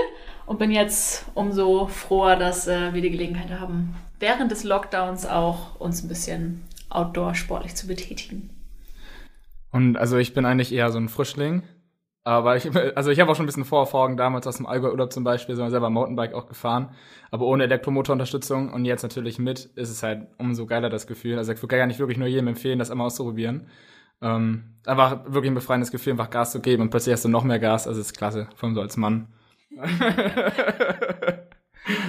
und 0.50 0.58
bin 0.58 0.72
jetzt 0.72 1.26
umso 1.34 1.86
froher, 1.86 2.34
dass 2.34 2.66
äh, 2.66 2.92
wir 2.92 3.00
die 3.02 3.12
Gelegenheit 3.12 3.52
haben, 3.60 3.94
während 4.18 4.50
des 4.50 4.64
Lockdowns 4.64 5.24
auch 5.24 5.78
uns 5.78 6.02
ein 6.02 6.08
bisschen 6.08 6.64
outdoor 6.88 7.36
sportlich 7.36 7.76
zu 7.76 7.86
betätigen. 7.86 8.50
Und 9.70 9.96
also 9.96 10.16
ich 10.16 10.34
bin 10.34 10.44
eigentlich 10.44 10.72
eher 10.72 10.90
so 10.90 10.98
ein 10.98 11.08
Frischling. 11.08 11.62
Aber 12.24 12.56
ich, 12.56 12.68
also 12.96 13.12
ich 13.12 13.20
habe 13.20 13.30
auch 13.30 13.36
schon 13.36 13.44
ein 13.44 13.46
bisschen 13.46 13.64
Vorerfahrung 13.64 14.16
damals 14.16 14.44
aus 14.48 14.56
dem 14.56 14.66
Allgäu-Urlaub 14.66 15.12
zum 15.12 15.22
Beispiel, 15.22 15.56
wir 15.56 15.70
selber 15.70 15.88
Mountainbike 15.88 16.34
auch 16.34 16.48
gefahren, 16.48 16.96
aber 17.30 17.46
ohne 17.46 17.62
Elektromotorunterstützung 17.62 18.72
und 18.72 18.84
jetzt 18.84 19.04
natürlich 19.04 19.38
mit, 19.38 19.66
ist 19.76 19.90
es 19.90 20.02
halt 20.02 20.26
umso 20.38 20.66
geiler 20.66 20.90
das 20.90 21.06
Gefühl. 21.06 21.38
Also 21.38 21.52
ich 21.52 21.62
würde 21.62 21.76
gar 21.76 21.86
nicht 21.86 22.00
wirklich 22.00 22.18
nur 22.18 22.26
jedem 22.26 22.48
empfehlen, 22.48 22.80
das 22.80 22.90
einmal 22.90 23.06
auszuprobieren. 23.06 23.68
Ähm, 24.20 24.64
einfach 24.84 25.26
wirklich 25.26 25.52
ein 25.52 25.54
befreiendes 25.54 25.92
Gefühl, 25.92 26.14
einfach 26.14 26.30
Gas 26.30 26.50
zu 26.50 26.60
geben 26.60 26.82
und 26.82 26.90
plötzlich 26.90 27.12
hast 27.12 27.24
du 27.24 27.28
noch 27.28 27.44
mehr 27.44 27.60
Gas, 27.60 27.86
also 27.86 28.00
ist 28.00 28.18
klasse, 28.18 28.48
vor 28.56 28.66
allem 28.66 28.74
so 28.74 28.80
als 28.80 28.96
Mann. 28.96 29.28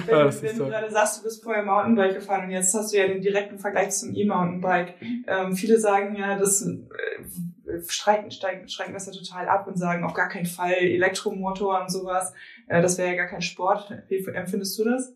Wenn, 0.06 0.16
ja, 0.18 0.42
wenn 0.42 0.58
du 0.58 0.66
gerade 0.66 0.90
sagst, 0.90 1.20
du 1.20 1.24
bist 1.24 1.42
vorher 1.42 1.62
Mountainbike 1.62 2.14
gefahren 2.14 2.44
und 2.44 2.50
jetzt 2.50 2.74
hast 2.74 2.92
du 2.92 2.98
ja 2.98 3.06
den 3.06 3.22
direkten 3.22 3.58
Vergleich 3.58 3.90
zum 3.90 4.14
E-Mountainbike. 4.14 4.94
Ähm, 5.26 5.56
viele 5.56 5.78
sagen 5.78 6.14
ja, 6.14 6.38
das 6.38 6.62
äh, 6.62 7.80
streiten, 7.86 8.30
steigen, 8.30 8.68
steigen 8.68 8.92
das 8.92 9.06
ja 9.06 9.12
total 9.12 9.48
ab 9.48 9.66
und 9.66 9.78
sagen 9.78 10.04
auf 10.04 10.14
gar 10.14 10.28
keinen 10.28 10.46
Fall 10.46 10.72
Elektromotor 10.72 11.80
und 11.80 11.90
sowas. 11.90 12.34
Äh, 12.68 12.82
das 12.82 12.98
wäre 12.98 13.10
ja 13.10 13.16
gar 13.16 13.28
kein 13.28 13.42
Sport. 13.42 13.92
Wie 14.08 14.24
empfindest 14.26 14.78
du 14.78 14.84
das? 14.84 15.14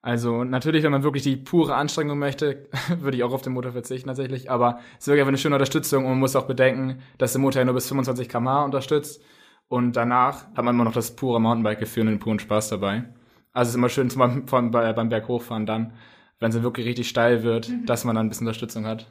Also 0.00 0.44
natürlich, 0.44 0.84
wenn 0.84 0.92
man 0.92 1.02
wirklich 1.02 1.24
die 1.24 1.36
pure 1.36 1.74
Anstrengung 1.74 2.18
möchte, 2.18 2.68
würde 2.98 3.16
ich 3.16 3.24
auch 3.24 3.32
auf 3.32 3.42
den 3.42 3.52
Motor 3.52 3.72
verzichten 3.72 4.08
tatsächlich. 4.08 4.50
Aber 4.50 4.80
es 4.92 5.00
ist 5.00 5.06
wirklich 5.08 5.22
einfach 5.22 5.30
eine 5.30 5.38
schöne 5.38 5.56
Unterstützung 5.56 6.04
und 6.04 6.10
man 6.10 6.20
muss 6.20 6.36
auch 6.36 6.46
bedenken, 6.46 7.02
dass 7.18 7.32
der 7.32 7.40
Motor 7.40 7.60
ja 7.60 7.64
nur 7.64 7.74
bis 7.74 7.88
25 7.88 8.28
km/h 8.28 8.64
unterstützt. 8.64 9.22
Und 9.68 9.92
danach 9.92 10.46
hat 10.56 10.64
man 10.64 10.74
immer 10.74 10.84
noch 10.84 10.92
das 10.92 11.14
pure 11.14 11.40
Mountainbike-Gefühl 11.40 12.02
und 12.02 12.08
den 12.08 12.18
puren 12.18 12.38
Spaß 12.38 12.70
dabei. 12.70 13.04
Also 13.52 13.68
es 13.68 13.70
ist 13.70 13.76
immer 13.76 13.88
schön, 13.88 14.10
zum 14.10 14.20
Beispiel 14.20 14.92
beim 14.92 15.08
Berg 15.08 15.28
hochfahren 15.28 15.66
dann, 15.66 15.92
wenn 16.40 16.50
es 16.50 16.62
wirklich 16.62 16.86
richtig 16.86 17.08
steil 17.08 17.42
wird, 17.42 17.68
mhm. 17.68 17.86
dass 17.86 18.04
man 18.04 18.16
dann 18.16 18.26
ein 18.26 18.28
bisschen 18.28 18.46
Unterstützung 18.46 18.86
hat. 18.86 19.10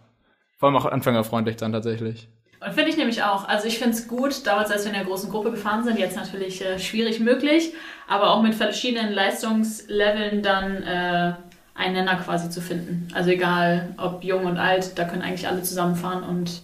Vor 0.58 0.70
allem 0.70 0.78
auch 0.78 0.86
anfängerfreundlich 0.86 1.58
dann 1.58 1.74
tatsächlich. 1.74 2.30
Und 2.66 2.74
finde 2.74 2.90
ich 2.90 2.98
nämlich 2.98 3.22
auch. 3.22 3.48
Also 3.48 3.68
ich 3.68 3.78
finde 3.78 3.96
es 3.96 4.08
gut, 4.08 4.48
damals, 4.48 4.72
als 4.72 4.84
wir 4.84 4.92
in 4.92 4.98
der 4.98 5.06
großen 5.06 5.30
Gruppe 5.30 5.52
gefahren 5.52 5.84
sind, 5.84 6.00
jetzt 6.00 6.16
natürlich 6.16 6.66
äh, 6.66 6.80
schwierig 6.80 7.20
möglich, 7.20 7.74
aber 8.08 8.32
auch 8.32 8.42
mit 8.42 8.56
verschiedenen 8.56 9.14
Leistungsleveln 9.14 10.42
dann 10.42 10.82
äh, 10.82 11.34
einen 11.76 11.94
Nenner 11.94 12.16
quasi 12.16 12.50
zu 12.50 12.60
finden. 12.60 13.10
Also 13.14 13.30
egal, 13.30 13.94
ob 13.98 14.24
jung 14.24 14.46
und 14.46 14.58
alt, 14.58 14.98
da 14.98 15.04
können 15.04 15.22
eigentlich 15.22 15.48
alle 15.48 15.62
zusammenfahren 15.62 16.24
und 16.24 16.64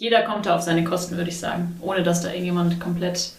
jeder 0.00 0.22
kommt 0.22 0.46
da 0.46 0.56
auf 0.56 0.62
seine 0.62 0.82
Kosten, 0.82 1.18
würde 1.18 1.28
ich 1.28 1.38
sagen. 1.38 1.78
Ohne 1.82 2.02
dass 2.02 2.22
da 2.22 2.30
irgendjemand 2.30 2.80
komplett 2.80 3.34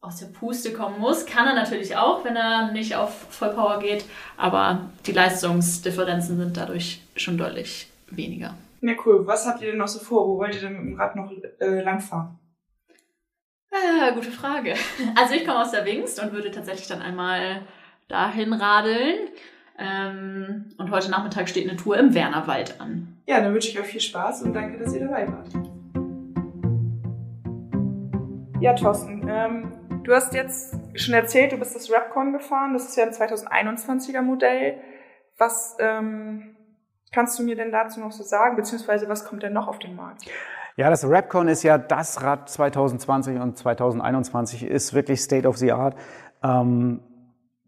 aus 0.00 0.16
der 0.16 0.26
Puste 0.26 0.72
kommen 0.72 0.98
muss. 0.98 1.26
Kann 1.26 1.46
er 1.46 1.54
natürlich 1.54 1.94
auch, 1.94 2.24
wenn 2.24 2.36
er 2.36 2.72
nicht 2.72 2.96
auf 2.96 3.26
Vollpower 3.28 3.78
geht, 3.78 4.06
aber 4.38 4.88
die 5.06 5.12
Leistungsdifferenzen 5.12 6.38
sind 6.38 6.56
dadurch 6.56 7.02
schon 7.16 7.36
deutlich 7.36 7.90
weniger. 8.10 8.54
Na 8.80 8.92
cool. 9.04 9.26
Was 9.26 9.46
habt 9.46 9.60
ihr 9.60 9.68
denn 9.68 9.78
noch 9.78 9.88
so 9.88 9.98
vor? 9.98 10.26
Wo 10.26 10.38
wollt 10.38 10.54
ihr 10.54 10.62
denn 10.62 10.72
mit 10.72 10.84
dem 10.84 10.98
Rad 10.98 11.16
noch 11.16 11.30
äh, 11.60 11.82
langfahren? 11.82 12.38
Ah, 13.70 14.10
gute 14.12 14.30
Frage. 14.30 14.74
Also 15.20 15.34
ich 15.34 15.44
komme 15.44 15.60
aus 15.60 15.72
der 15.72 15.84
Wingst 15.84 16.22
und 16.22 16.32
würde 16.32 16.50
tatsächlich 16.50 16.88
dann 16.88 17.02
einmal 17.02 17.60
dahin 18.08 18.54
radeln. 18.54 19.28
Ähm, 19.78 20.66
und 20.76 20.90
heute 20.90 21.10
Nachmittag 21.10 21.48
steht 21.48 21.68
eine 21.68 21.76
Tour 21.76 21.96
im 21.96 22.12
Wernerwald 22.14 22.80
an. 22.80 23.16
Ja, 23.26 23.40
dann 23.40 23.54
wünsche 23.54 23.68
ich 23.68 23.78
euch 23.78 23.86
viel 23.86 24.00
Spaß 24.00 24.42
und 24.42 24.52
danke, 24.52 24.78
dass 24.78 24.92
ihr 24.92 25.06
dabei 25.06 25.28
wart. 25.28 25.48
Ja, 28.60 28.74
Thorsten, 28.74 29.28
ähm, 29.28 30.02
du 30.02 30.12
hast 30.12 30.34
jetzt 30.34 30.74
schon 30.94 31.14
erzählt, 31.14 31.52
du 31.52 31.58
bist 31.58 31.76
das 31.76 31.92
Rapcon 31.92 32.32
gefahren. 32.32 32.72
Das 32.72 32.88
ist 32.88 32.96
ja 32.96 33.04
ein 33.04 33.12
2021er 33.12 34.20
Modell. 34.20 34.78
Was 35.36 35.76
ähm, 35.78 36.56
kannst 37.12 37.38
du 37.38 37.44
mir 37.44 37.54
denn 37.54 37.70
dazu 37.70 38.00
noch 38.00 38.10
so 38.10 38.24
sagen, 38.24 38.56
beziehungsweise 38.56 39.08
was 39.08 39.24
kommt 39.24 39.44
denn 39.44 39.52
noch 39.52 39.68
auf 39.68 39.78
den 39.78 39.94
Markt? 39.94 40.24
Ja, 40.76 40.90
das 40.90 41.08
Rapcon 41.08 41.46
ist 41.46 41.62
ja 41.62 41.78
das 41.78 42.22
Rad 42.22 42.48
2020 42.48 43.38
und 43.38 43.56
2021 43.56 44.64
ist 44.64 44.92
wirklich 44.92 45.20
State 45.20 45.46
of 45.46 45.56
the 45.56 45.70
Art. 45.70 45.96
Ähm, 46.42 47.00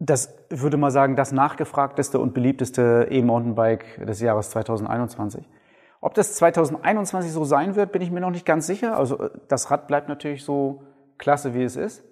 das 0.03 0.33
würde 0.49 0.77
mal 0.77 0.89
sagen, 0.89 1.15
das 1.15 1.31
nachgefragteste 1.31 2.17
und 2.17 2.33
beliebteste 2.33 3.07
E-Mountainbike 3.11 4.03
des 4.07 4.19
Jahres 4.19 4.49
2021. 4.49 5.47
Ob 6.01 6.15
das 6.15 6.33
2021 6.33 7.31
so 7.31 7.45
sein 7.45 7.75
wird, 7.75 7.91
bin 7.91 8.01
ich 8.01 8.09
mir 8.09 8.19
noch 8.19 8.31
nicht 8.31 8.45
ganz 8.45 8.65
sicher. 8.65 8.97
Also 8.97 9.29
das 9.47 9.69
Rad 9.69 9.87
bleibt 9.87 10.09
natürlich 10.09 10.43
so 10.43 10.81
klasse, 11.19 11.53
wie 11.53 11.61
es 11.61 11.75
ist. 11.75 12.03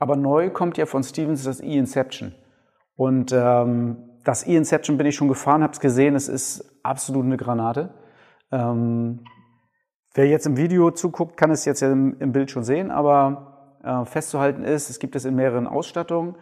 Aber 0.00 0.16
neu 0.16 0.50
kommt 0.50 0.76
ja 0.76 0.86
von 0.86 1.04
Stevens 1.04 1.44
das 1.44 1.60
E-Inception. 1.60 2.34
Und 2.96 3.32
ähm, 3.32 3.98
das 4.24 4.44
E-Inception 4.44 4.96
bin 4.96 5.06
ich 5.06 5.14
schon 5.14 5.28
gefahren, 5.28 5.62
habe 5.62 5.72
es 5.72 5.78
gesehen, 5.78 6.16
es 6.16 6.26
ist 6.26 6.80
absolut 6.82 7.24
eine 7.24 7.36
Granate. 7.36 7.94
Ähm, 8.50 9.20
wer 10.14 10.26
jetzt 10.26 10.46
im 10.46 10.56
Video 10.56 10.90
zuguckt, 10.90 11.36
kann 11.36 11.52
es 11.52 11.64
jetzt 11.64 11.80
ja 11.80 11.92
im, 11.92 12.18
im 12.18 12.32
Bild 12.32 12.50
schon 12.50 12.64
sehen, 12.64 12.90
aber 12.90 13.78
äh, 13.84 14.04
festzuhalten 14.04 14.64
ist, 14.64 14.90
es 14.90 14.98
gibt 14.98 15.14
es 15.14 15.24
in 15.24 15.36
mehreren 15.36 15.68
Ausstattungen 15.68 16.34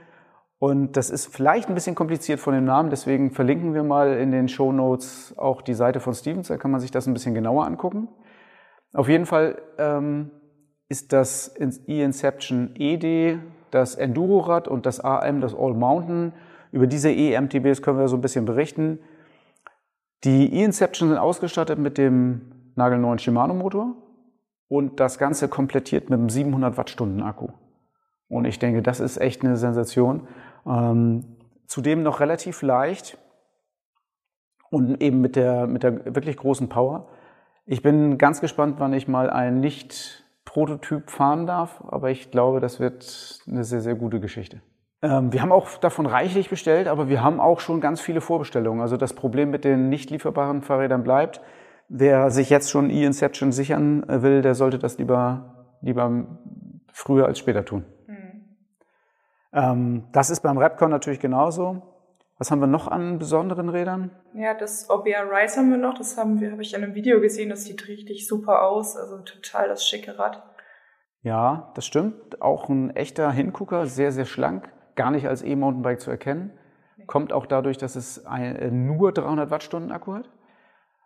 und 0.58 0.96
das 0.96 1.10
ist 1.10 1.26
vielleicht 1.26 1.68
ein 1.68 1.74
bisschen 1.74 1.94
kompliziert 1.94 2.40
von 2.40 2.54
dem 2.54 2.64
Namen, 2.64 2.90
deswegen 2.90 3.30
verlinken 3.30 3.74
wir 3.74 3.84
mal 3.84 4.18
in 4.18 4.32
den 4.32 4.48
Show 4.48 4.72
Notes 4.72 5.34
auch 5.36 5.62
die 5.62 5.74
Seite 5.74 6.00
von 6.00 6.14
Stevens, 6.14 6.48
da 6.48 6.56
kann 6.56 6.70
man 6.70 6.80
sich 6.80 6.90
das 6.90 7.06
ein 7.06 7.14
bisschen 7.14 7.34
genauer 7.34 7.66
angucken. 7.66 8.08
Auf 8.92 9.08
jeden 9.08 9.26
Fall 9.26 9.60
ähm, 9.78 10.30
ist 10.88 11.12
das 11.12 11.54
E-Inception 11.58 12.74
ED, 12.76 13.38
das 13.70 13.94
Enduro-Rad 13.94 14.66
und 14.66 14.86
das 14.86 15.00
AM, 15.00 15.40
das 15.40 15.54
All 15.54 15.74
Mountain 15.74 16.32
über 16.72 16.86
diese 16.86 17.10
E-MTBs 17.10 17.82
können 17.82 17.98
wir 17.98 18.08
so 18.08 18.16
ein 18.16 18.20
bisschen 18.20 18.44
berichten. 18.44 18.98
Die 20.24 20.52
E-Inception 20.52 21.08
sind 21.08 21.18
ausgestattet 21.18 21.78
mit 21.78 21.98
dem 21.98 22.72
nagelneuen 22.74 23.18
Shimano-Motor 23.18 23.94
und 24.68 25.00
das 25.00 25.18
Ganze 25.18 25.48
komplettiert 25.48 26.10
mit 26.10 26.18
einem 26.18 26.28
700 26.28 26.76
Wattstunden 26.76 27.22
Akku. 27.22 27.48
Und 28.28 28.44
ich 28.44 28.58
denke, 28.58 28.82
das 28.82 29.00
ist 29.00 29.18
echt 29.18 29.42
eine 29.42 29.56
Sensation. 29.56 30.28
Ähm, 30.68 31.24
zudem 31.66 32.02
noch 32.02 32.20
relativ 32.20 32.62
leicht 32.62 33.18
und 34.70 35.00
eben 35.00 35.20
mit 35.20 35.36
der, 35.36 35.66
mit 35.66 35.82
der 35.82 36.14
wirklich 36.14 36.36
großen 36.36 36.68
Power. 36.68 37.08
Ich 37.66 37.82
bin 37.82 38.18
ganz 38.18 38.40
gespannt, 38.40 38.76
wann 38.78 38.92
ich 38.92 39.08
mal 39.08 39.30
ein 39.30 39.60
Nicht-Prototyp 39.60 41.10
fahren 41.10 41.46
darf, 41.46 41.82
aber 41.88 42.10
ich 42.10 42.30
glaube, 42.30 42.60
das 42.60 42.80
wird 42.80 43.40
eine 43.46 43.64
sehr, 43.64 43.80
sehr 43.80 43.94
gute 43.94 44.20
Geschichte. 44.20 44.60
Ähm, 45.02 45.32
wir 45.32 45.42
haben 45.42 45.52
auch 45.52 45.78
davon 45.78 46.06
reichlich 46.06 46.50
bestellt, 46.50 46.88
aber 46.88 47.08
wir 47.08 47.22
haben 47.22 47.40
auch 47.40 47.60
schon 47.60 47.80
ganz 47.80 48.00
viele 48.00 48.20
Vorbestellungen. 48.20 48.80
Also 48.80 48.96
das 48.96 49.12
Problem 49.12 49.50
mit 49.50 49.64
den 49.64 49.88
nicht 49.88 50.10
lieferbaren 50.10 50.62
Fahrrädern 50.62 51.04
bleibt. 51.04 51.40
Wer 51.88 52.30
sich 52.30 52.50
jetzt 52.50 52.70
schon 52.70 52.90
E-Inception 52.90 53.52
sichern 53.52 54.04
will, 54.06 54.42
der 54.42 54.54
sollte 54.54 54.78
das 54.78 54.98
lieber, 54.98 55.66
lieber 55.80 56.26
früher 56.92 57.26
als 57.26 57.38
später 57.38 57.64
tun. 57.64 57.84
Ähm, 59.58 60.04
das 60.12 60.30
ist 60.30 60.40
beim 60.40 60.58
Repcon 60.58 60.90
natürlich 60.90 61.20
genauso. 61.20 61.82
Was 62.38 62.50
haben 62.50 62.60
wir 62.60 62.68
noch 62.68 62.86
an 62.86 63.18
besonderen 63.18 63.68
Rädern? 63.68 64.12
Ja, 64.34 64.54
das 64.54 64.88
OBR 64.88 65.28
Rise 65.30 65.56
haben 65.56 65.70
wir 65.70 65.78
noch. 65.78 65.94
Das 65.94 66.16
haben 66.16 66.40
wir, 66.40 66.52
habe 66.52 66.62
ich 66.62 66.74
in 66.74 66.84
einem 66.84 66.94
Video 66.94 67.20
gesehen. 67.20 67.50
Das 67.50 67.64
sieht 67.64 67.88
richtig 67.88 68.28
super 68.28 68.62
aus. 68.62 68.96
Also 68.96 69.18
total 69.18 69.68
das 69.68 69.84
schicke 69.84 70.18
Rad. 70.18 70.42
Ja, 71.22 71.72
das 71.74 71.84
stimmt. 71.84 72.40
Auch 72.40 72.68
ein 72.68 72.94
echter 72.94 73.32
Hingucker, 73.32 73.86
sehr, 73.86 74.12
sehr 74.12 74.24
schlank 74.24 74.70
gar 74.98 75.10
nicht 75.12 75.26
als 75.26 75.42
E-Mountainbike 75.42 76.00
zu 76.00 76.10
erkennen. 76.10 76.50
Kommt 77.06 77.32
auch 77.32 77.46
dadurch, 77.46 77.78
dass 77.78 77.96
es 77.96 78.26
ein, 78.26 78.84
nur 78.86 79.12
300 79.12 79.50
Wattstunden 79.50 79.92
Akku 79.92 80.12
hat. 80.12 80.28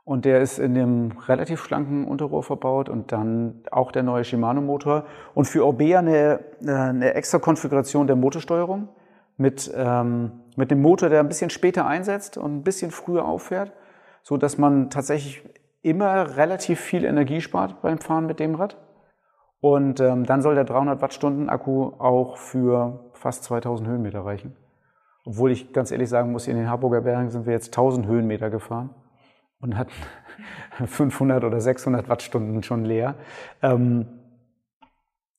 Und 0.05 0.25
der 0.25 0.41
ist 0.41 0.59
in 0.59 0.75
dem 0.75 1.13
relativ 1.29 1.63
schlanken 1.63 2.07
Unterrohr 2.07 2.43
verbaut 2.43 2.89
und 2.89 3.13
dann 3.13 3.63
auch 3.71 3.93
der 3.93 4.03
neue 4.03 4.25
Shimano-Motor. 4.25 5.05
Und 5.35 5.45
für 5.45 5.65
Orbea 5.65 6.01
eine, 6.01 6.41
eine 6.67 7.15
extra 7.15 7.39
Konfiguration 7.39 8.09
der 8.09 8.17
Motorsteuerung 8.17 8.89
mit, 9.37 9.73
ähm, 9.75 10.33
mit 10.57 10.73
dem 10.73 10.83
Motor, 10.83 11.09
der 11.09 11.21
ein 11.21 11.29
bisschen 11.29 11.51
später 11.51 11.87
einsetzt 11.87 12.37
und 12.37 12.57
ein 12.57 12.63
bisschen 12.65 12.91
früher 12.91 13.27
auffährt, 13.27 13.73
so 14.23 14.37
dass 14.37 14.59
man 14.59 14.91
tatsächlich 14.91 15.45
immer 15.83 16.37
relativ 16.37 16.81
viel 16.81 17.05
Energie 17.05 17.41
spart 17.41 17.81
beim 17.81 17.99
Fahren 17.99 18.27
mit 18.27 18.41
dem 18.41 18.57
Rad. 18.57 18.77
Und 19.61 20.01
ähm, 20.01 20.27
dann 20.27 20.43
soll 20.43 20.57
der 20.57 20.65
300 20.65 21.01
Wattstunden 21.01 21.49
Akku 21.49 21.93
auch 21.99 22.39
für 22.39 23.11
fast 23.13 23.45
2000 23.45 23.89
Höhenmeter 23.89 24.25
reichen. 24.25 24.57
Obwohl 25.25 25.53
ich 25.53 25.73
ganz 25.73 25.93
ehrlich 25.93 26.09
sagen 26.09 26.33
muss, 26.33 26.49
in 26.49 26.57
den 26.57 26.69
Harburger 26.69 27.03
Bergen 27.03 27.31
sind 27.31 27.47
wir 27.47 27.53
jetzt 27.53 27.69
1000 27.69 28.07
Höhenmeter 28.07 28.51
gefahren 28.51 28.91
und 29.63 29.79
hatten 29.79 29.93
500 30.85 31.45
oder 31.45 31.61
600 31.61 32.09
Wattstunden 32.09 32.63
schon 32.63 32.85
leer. 32.85 33.15
Ähm, 33.63 34.07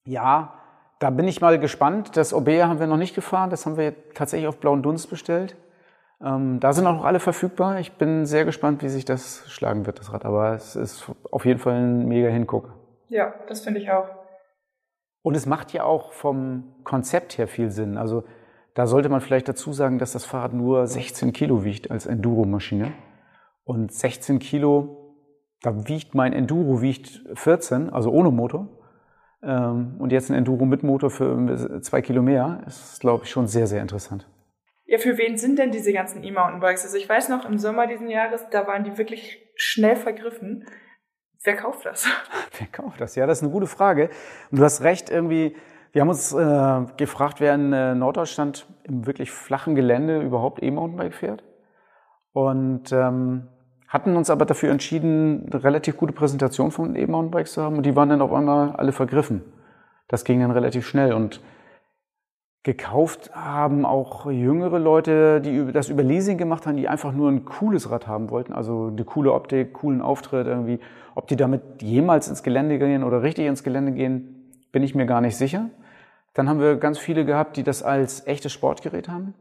ja, 0.05 0.55
da 0.99 1.09
bin 1.09 1.27
ich 1.27 1.41
mal 1.41 1.59
gespannt. 1.59 2.17
Das 2.17 2.33
Orbea 2.33 2.67
haben 2.67 2.79
wir 2.79 2.87
noch 2.87 2.97
nicht 2.97 3.13
gefahren. 3.13 3.49
Das 3.49 3.65
haben 3.65 3.77
wir 3.77 3.93
tatsächlich 4.13 4.47
auf 4.47 4.57
blauen 4.57 4.81
Dunst 4.81 5.09
bestellt. 5.09 5.55
Ähm, 6.23 6.59
da 6.59 6.73
sind 6.73 6.87
auch 6.87 6.95
noch 6.95 7.05
alle 7.05 7.19
verfügbar. 7.19 7.79
Ich 7.79 7.93
bin 7.93 8.25
sehr 8.25 8.45
gespannt, 8.45 8.81
wie 8.81 8.89
sich 8.89 9.05
das 9.05 9.43
schlagen 9.51 9.85
wird, 9.85 9.99
das 9.99 10.13
Rad. 10.13 10.25
Aber 10.25 10.53
es 10.53 10.75
ist 10.75 11.11
auf 11.29 11.45
jeden 11.45 11.59
Fall 11.59 11.73
ein 11.73 12.07
mega 12.07 12.29
Hinguck. 12.29 12.73
Ja, 13.09 13.33
das 13.47 13.61
finde 13.61 13.81
ich 13.81 13.91
auch. 13.91 14.07
Und 15.21 15.35
es 15.35 15.45
macht 15.45 15.73
ja 15.73 15.83
auch 15.83 16.13
vom 16.13 16.73
Konzept 16.83 17.37
her 17.37 17.47
viel 17.47 17.69
Sinn. 17.69 17.97
Also 17.97 18.23
da 18.73 18.87
sollte 18.87 19.09
man 19.09 19.21
vielleicht 19.21 19.47
dazu 19.47 19.71
sagen, 19.71 19.99
dass 19.99 20.13
das 20.13 20.25
Fahrrad 20.25 20.53
nur 20.53 20.87
16 20.87 21.31
Kilo 21.33 21.63
wiegt 21.63 21.91
als 21.91 22.05
Enduro-Maschine. 22.05 22.91
Und 23.63 23.91
16 23.91 24.39
Kilo, 24.39 25.15
da 25.61 25.87
wiegt 25.87 26.15
mein 26.15 26.33
Enduro 26.33 26.81
wiegt 26.81 27.23
14, 27.35 27.89
also 27.89 28.11
ohne 28.11 28.31
Motor. 28.31 28.67
Ähm, 29.41 29.95
und 29.99 30.11
jetzt 30.11 30.29
ein 30.29 30.35
Enduro 30.35 30.65
mit 30.65 30.83
Motor 30.83 31.09
für 31.09 31.79
zwei 31.81 32.01
Kilo 32.01 32.21
mehr, 32.21 32.63
ist, 32.67 32.99
glaube 32.99 33.23
ich, 33.23 33.31
schon 33.31 33.47
sehr, 33.47 33.67
sehr 33.67 33.81
interessant. 33.81 34.27
Ja, 34.85 34.97
für 34.97 35.17
wen 35.17 35.37
sind 35.37 35.59
denn 35.59 35.71
diese 35.71 35.93
ganzen 35.93 36.23
E-Mountainbikes? 36.23 36.83
Also 36.83 36.97
ich 36.97 37.07
weiß 37.07 37.29
noch, 37.29 37.45
im 37.45 37.57
Sommer 37.57 37.87
diesen 37.87 38.09
Jahres, 38.09 38.45
da 38.51 38.67
waren 38.67 38.83
die 38.83 38.97
wirklich 38.97 39.39
schnell 39.55 39.95
vergriffen. 39.95 40.65
Wer 41.43 41.55
kauft 41.55 41.85
das? 41.85 42.05
Wer 42.57 42.67
kauft 42.67 43.01
das? 43.01 43.15
Ja, 43.15 43.25
das 43.25 43.39
ist 43.39 43.43
eine 43.43 43.51
gute 43.51 43.67
Frage. 43.67 44.09
Und 44.51 44.59
du 44.59 44.63
hast 44.63 44.81
recht, 44.81 45.09
irgendwie 45.09 45.55
Wir 45.93 46.01
haben 46.01 46.09
uns 46.09 46.33
äh, 46.33 46.95
gefragt, 46.97 47.39
wer 47.39 47.53
in 47.53 47.71
äh, 47.71 47.93
Norddeutschland 47.93 48.65
im 48.83 49.05
wirklich 49.05 49.31
flachen 49.31 49.75
Gelände 49.75 50.21
überhaupt 50.21 50.61
E-Mountainbike 50.63 51.13
fährt. 51.13 51.43
Und 52.31 52.91
ähm, 52.91 53.47
hatten 53.93 54.17
uns 54.17 54.31
aber 54.31 54.45
dafür 54.47 54.71
entschieden, 54.71 55.47
eine 55.51 55.63
relativ 55.63 55.97
gute 55.97 56.13
Präsentation 56.13 56.71
von 56.71 56.95
E-Mountainbikes 56.95 57.53
zu 57.53 57.61
haben. 57.61 57.77
Und 57.77 57.85
die 57.85 57.95
waren 57.95 58.09
dann 58.09 58.23
auf 58.23 58.33
einmal 58.33 58.71
alle 58.71 58.91
vergriffen. 58.91 59.43
Das 60.07 60.25
ging 60.25 60.39
dann 60.39 60.49
relativ 60.49 60.87
schnell. 60.87 61.13
Und 61.13 61.41
gekauft 62.63 63.35
haben 63.35 63.85
auch 63.85 64.31
jüngere 64.31 64.79
Leute, 64.79 65.41
die 65.41 65.71
das 65.71 65.89
über 65.89 66.01
Leasing 66.01 66.39
gemacht 66.39 66.65
haben, 66.65 66.75
die 66.75 66.87
einfach 66.87 67.13
nur 67.13 67.29
ein 67.29 67.45
cooles 67.45 67.91
Rad 67.91 68.07
haben 68.07 68.31
wollten. 68.31 68.51
Also 68.51 68.87
eine 68.87 69.05
coole 69.05 69.31
Optik, 69.31 69.73
coolen 69.73 70.01
Auftritt 70.01 70.47
irgendwie. 70.47 70.79
Ob 71.13 71.27
die 71.27 71.35
damit 71.35 71.83
jemals 71.83 72.27
ins 72.27 72.41
Gelände 72.41 72.79
gehen 72.79 73.03
oder 73.03 73.21
richtig 73.21 73.45
ins 73.45 73.63
Gelände 73.63 73.91
gehen, 73.91 74.51
bin 74.71 74.81
ich 74.81 74.95
mir 74.95 75.05
gar 75.05 75.21
nicht 75.21 75.37
sicher. 75.37 75.69
Dann 76.33 76.49
haben 76.49 76.59
wir 76.59 76.77
ganz 76.77 76.97
viele 76.97 77.25
gehabt, 77.25 77.57
die 77.57 77.63
das 77.63 77.83
als 77.83 78.25
echtes 78.25 78.51
Sportgerät 78.53 79.07
haben. 79.07 79.35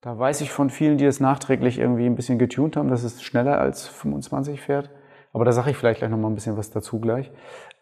Da 0.00 0.16
weiß 0.16 0.42
ich 0.42 0.52
von 0.52 0.70
vielen, 0.70 0.96
die 0.96 1.04
das 1.04 1.18
nachträglich 1.18 1.78
irgendwie 1.78 2.06
ein 2.06 2.14
bisschen 2.14 2.38
getuned 2.38 2.76
haben, 2.76 2.88
dass 2.88 3.02
es 3.02 3.22
schneller 3.22 3.58
als 3.58 3.88
25 3.88 4.60
fährt. 4.60 4.90
Aber 5.32 5.44
da 5.44 5.52
sage 5.52 5.70
ich 5.70 5.76
vielleicht 5.76 5.98
gleich 5.98 6.10
noch 6.10 6.18
mal 6.18 6.28
ein 6.28 6.34
bisschen 6.34 6.56
was 6.56 6.70
dazu 6.70 7.00
gleich. 7.00 7.30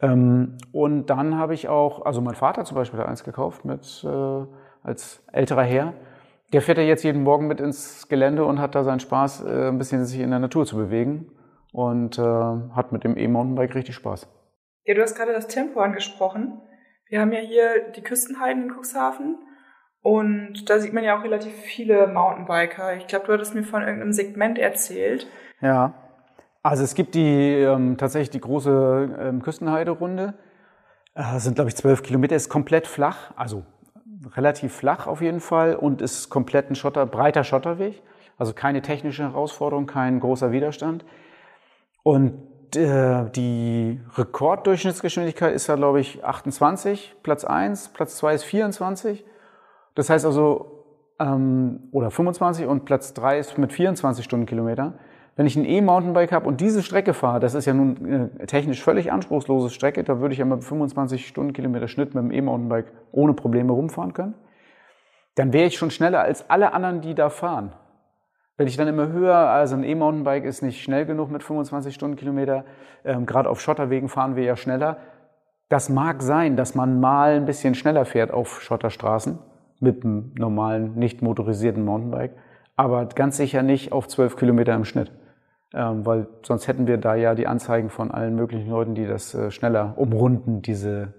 Ähm, 0.00 0.56
und 0.72 1.06
dann 1.06 1.36
habe 1.36 1.54
ich 1.54 1.68
auch, 1.68 2.04
also 2.04 2.20
mein 2.20 2.34
Vater 2.34 2.64
zum 2.64 2.74
Beispiel 2.74 2.98
hat 2.98 3.08
eins 3.08 3.22
gekauft 3.22 3.64
mit 3.64 4.04
äh, 4.04 4.46
als 4.82 5.22
älterer 5.32 5.62
Herr. 5.62 5.94
Der 6.52 6.62
fährt 6.62 6.78
ja 6.78 6.84
jetzt 6.84 7.02
jeden 7.02 7.22
Morgen 7.22 7.46
mit 7.46 7.60
ins 7.60 8.08
Gelände 8.08 8.44
und 8.44 8.60
hat 8.60 8.74
da 8.74 8.82
seinen 8.82 9.00
Spaß, 9.00 9.44
äh, 9.44 9.68
ein 9.68 9.78
bisschen 9.78 10.04
sich 10.06 10.20
in 10.20 10.30
der 10.30 10.38
Natur 10.38 10.64
zu 10.64 10.76
bewegen 10.76 11.30
und 11.72 12.18
äh, 12.18 12.22
hat 12.22 12.92
mit 12.92 13.04
dem 13.04 13.16
E-Mountainbike 13.16 13.74
richtig 13.74 13.94
Spaß. 13.94 14.26
Ja, 14.84 14.94
du 14.94 15.02
hast 15.02 15.16
gerade 15.16 15.32
das 15.32 15.48
Tempo 15.48 15.80
angesprochen. 15.80 16.60
Wir 17.08 17.20
haben 17.20 17.32
ja 17.32 17.40
hier 17.40 17.92
die 17.94 18.02
Küstenheiden 18.02 18.64
in 18.64 18.70
Cuxhaven 18.70 19.38
und 20.06 20.70
da 20.70 20.78
sieht 20.78 20.92
man 20.92 21.02
ja 21.02 21.18
auch 21.18 21.24
relativ 21.24 21.52
viele 21.52 22.06
Mountainbiker. 22.06 22.94
Ich 22.94 23.08
glaube, 23.08 23.26
du 23.26 23.32
hattest 23.32 23.56
mir 23.56 23.64
von 23.64 23.82
irgendeinem 23.82 24.12
Segment 24.12 24.56
erzählt. 24.56 25.26
Ja, 25.60 25.94
also 26.62 26.84
es 26.84 26.94
gibt 26.94 27.16
die 27.16 27.54
ähm, 27.54 27.96
tatsächlich 27.96 28.30
die 28.30 28.40
große 28.40 29.18
ähm, 29.20 29.42
Küstenheide-Runde. 29.42 30.34
Äh, 31.16 31.40
sind, 31.40 31.56
glaube 31.56 31.70
ich, 31.70 31.74
zwölf 31.74 32.04
Kilometer, 32.04 32.36
ist 32.36 32.48
komplett 32.48 32.86
flach, 32.86 33.32
also 33.34 33.64
relativ 34.36 34.76
flach 34.76 35.08
auf 35.08 35.22
jeden 35.22 35.40
Fall 35.40 35.74
und 35.74 36.00
ist 36.00 36.30
komplett 36.30 36.70
ein 36.70 36.76
Schotter, 36.76 37.04
breiter 37.04 37.42
Schotterweg. 37.42 38.00
Also 38.38 38.52
keine 38.52 38.82
technische 38.82 39.24
Herausforderung, 39.24 39.86
kein 39.86 40.20
großer 40.20 40.52
Widerstand. 40.52 41.04
Und 42.04 42.76
äh, 42.76 43.28
die 43.34 44.00
Rekorddurchschnittsgeschwindigkeit 44.14 45.52
ist 45.52 45.68
da, 45.68 45.74
glaube 45.74 45.98
ich, 45.98 46.24
28, 46.24 47.16
Platz 47.24 47.44
1, 47.44 47.88
Platz 47.88 48.18
2 48.18 48.34
ist 48.34 48.44
24. 48.44 49.24
Das 49.96 50.10
heißt 50.10 50.24
also, 50.24 50.84
ähm, 51.18 51.88
oder 51.90 52.10
25 52.10 52.66
und 52.66 52.84
Platz 52.84 53.14
3 53.14 53.38
ist 53.38 53.58
mit 53.58 53.72
24 53.72 54.24
Stundenkilometer. 54.24 54.92
Wenn 55.34 55.46
ich 55.46 55.56
ein 55.56 55.64
E-Mountainbike 55.64 56.32
habe 56.32 56.46
und 56.46 56.60
diese 56.60 56.82
Strecke 56.82 57.12
fahre, 57.12 57.40
das 57.40 57.54
ist 57.54 57.66
ja 57.66 57.74
nun 57.74 57.96
eine 58.38 58.46
technisch 58.46 58.82
völlig 58.82 59.10
anspruchslose 59.12 59.70
Strecke, 59.70 60.04
da 60.04 60.20
würde 60.20 60.32
ich 60.32 60.38
ja 60.38 60.44
mit 60.44 60.64
25 60.64 61.26
Stundenkilometer 61.26 61.88
Schnitt 61.88 62.14
mit 62.14 62.24
dem 62.24 62.30
E-Mountainbike 62.30 62.92
ohne 63.12 63.34
Probleme 63.34 63.72
rumfahren 63.72 64.12
können, 64.12 64.34
dann 65.34 65.52
wäre 65.52 65.66
ich 65.66 65.76
schon 65.76 65.90
schneller 65.90 66.20
als 66.20 66.48
alle 66.48 66.72
anderen, 66.72 67.00
die 67.00 67.14
da 67.14 67.28
fahren. 67.28 67.72
Wenn 68.58 68.66
ich 68.66 68.76
dann 68.78 68.88
immer 68.88 69.08
höher, 69.08 69.36
also 69.36 69.76
ein 69.76 69.84
E-Mountainbike 69.84 70.44
ist 70.44 70.62
nicht 70.62 70.82
schnell 70.82 71.04
genug 71.04 71.30
mit 71.30 71.42
25 71.42 71.94
Stundenkilometer, 71.94 72.64
ähm, 73.04 73.26
gerade 73.26 73.48
auf 73.48 73.60
Schotterwegen 73.60 74.08
fahren 74.08 74.36
wir 74.36 74.44
ja 74.44 74.56
schneller. 74.56 74.98
Das 75.68 75.88
mag 75.88 76.22
sein, 76.22 76.56
dass 76.56 76.74
man 76.74 77.00
mal 77.00 77.32
ein 77.32 77.44
bisschen 77.44 77.74
schneller 77.74 78.04
fährt 78.04 78.30
auf 78.30 78.62
Schotterstraßen 78.62 79.38
mit 79.80 80.04
einem 80.04 80.32
normalen, 80.38 80.94
nicht 80.94 81.22
motorisierten 81.22 81.84
Mountainbike, 81.84 82.32
aber 82.76 83.06
ganz 83.06 83.36
sicher 83.36 83.62
nicht 83.62 83.92
auf 83.92 84.08
12 84.08 84.36
Kilometer 84.36 84.74
im 84.74 84.84
Schnitt. 84.84 85.12
Ähm, 85.74 86.06
weil 86.06 86.28
sonst 86.42 86.68
hätten 86.68 86.86
wir 86.86 86.96
da 86.96 87.14
ja 87.14 87.34
die 87.34 87.46
Anzeigen 87.46 87.90
von 87.90 88.10
allen 88.10 88.36
möglichen 88.36 88.70
Leuten, 88.70 88.94
die 88.94 89.06
das 89.06 89.34
äh, 89.34 89.50
schneller 89.50 89.94
umrunden, 89.96 90.62
diese, 90.62 91.14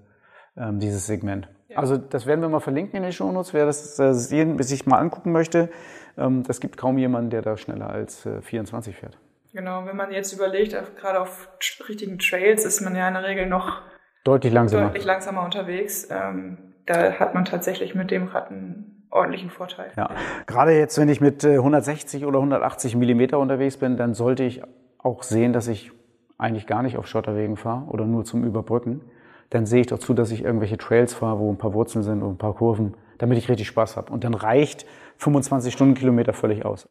ähm, 0.55 0.79
dieses 0.79 1.05
Segment. 1.05 1.49
Ja. 1.67 1.77
Also 1.77 1.97
das 1.97 2.25
werden 2.25 2.41
wir 2.41 2.49
mal 2.49 2.61
verlinken 2.61 2.95
in 2.95 3.03
den 3.03 3.11
Shownotes, 3.11 3.53
wer 3.53 3.65
das 3.65 3.99
äh, 3.99 4.13
sehen, 4.13 4.61
sich 4.63 4.85
mal 4.85 4.99
angucken 4.99 5.31
möchte. 5.31 5.69
Ähm, 6.17 6.43
das 6.43 6.61
gibt 6.61 6.77
kaum 6.77 6.97
jemanden, 6.97 7.29
der 7.29 7.41
da 7.41 7.57
schneller 7.57 7.89
als 7.89 8.25
äh, 8.25 8.41
24 8.41 8.95
fährt. 8.95 9.17
Genau, 9.53 9.85
wenn 9.85 9.95
man 9.95 10.11
jetzt 10.11 10.33
überlegt, 10.33 10.75
gerade 10.99 11.19
auf 11.19 11.49
richtigen 11.87 12.19
Trails 12.19 12.63
ist 12.63 12.81
man 12.81 12.95
ja 12.95 13.07
in 13.07 13.15
der 13.15 13.23
Regel 13.23 13.47
noch 13.47 13.81
deutlich 14.23 14.53
langsamer, 14.53 14.87
deutlich 14.87 15.05
langsamer 15.05 15.43
unterwegs. 15.43 16.07
Ähm, 16.11 16.66
da 16.87 17.13
hat 17.13 17.35
man 17.35 17.45
tatsächlich 17.45 17.93
mit 17.93 18.11
dem 18.11 18.27
Rad 18.27 18.49
einen 18.49 19.05
ordentlichen 19.09 19.49
Vorteil. 19.49 19.91
Ja, 19.95 20.09
gerade 20.45 20.71
jetzt, 20.77 20.97
wenn 20.97 21.09
ich 21.09 21.21
mit 21.21 21.45
160 21.45 22.21
äh, 22.21 22.25
oder 22.25 22.39
180 22.39 22.95
Millimeter 22.95 23.39
unterwegs 23.39 23.77
bin, 23.77 23.97
dann 23.97 24.13
sollte 24.13 24.43
ich 24.43 24.61
auch 24.97 25.23
sehen, 25.23 25.53
dass 25.53 25.67
ich 25.67 25.91
eigentlich 26.37 26.67
gar 26.67 26.83
nicht 26.83 26.97
auf 26.97 27.07
Schotterwegen 27.07 27.57
fahre 27.57 27.85
oder 27.85 28.05
nur 28.05 28.25
zum 28.25 28.43
Überbrücken. 28.43 29.01
Dann 29.49 29.65
sehe 29.65 29.81
ich 29.81 29.87
doch 29.87 29.99
zu, 29.99 30.13
dass 30.13 30.31
ich 30.31 30.43
irgendwelche 30.43 30.77
Trails 30.77 31.13
fahre, 31.13 31.39
wo 31.39 31.51
ein 31.51 31.57
paar 31.57 31.73
Wurzeln 31.73 32.03
sind 32.03 32.21
und 32.21 32.31
ein 32.31 32.37
paar 32.37 32.53
Kurven, 32.53 32.95
damit 33.17 33.37
ich 33.37 33.49
richtig 33.49 33.67
Spaß 33.67 33.95
habe. 33.97 34.11
Und 34.11 34.23
dann 34.23 34.33
reicht 34.33 34.85
25 35.17 35.73
Stundenkilometer 35.73 36.33
völlig 36.33 36.65
aus. 36.65 36.87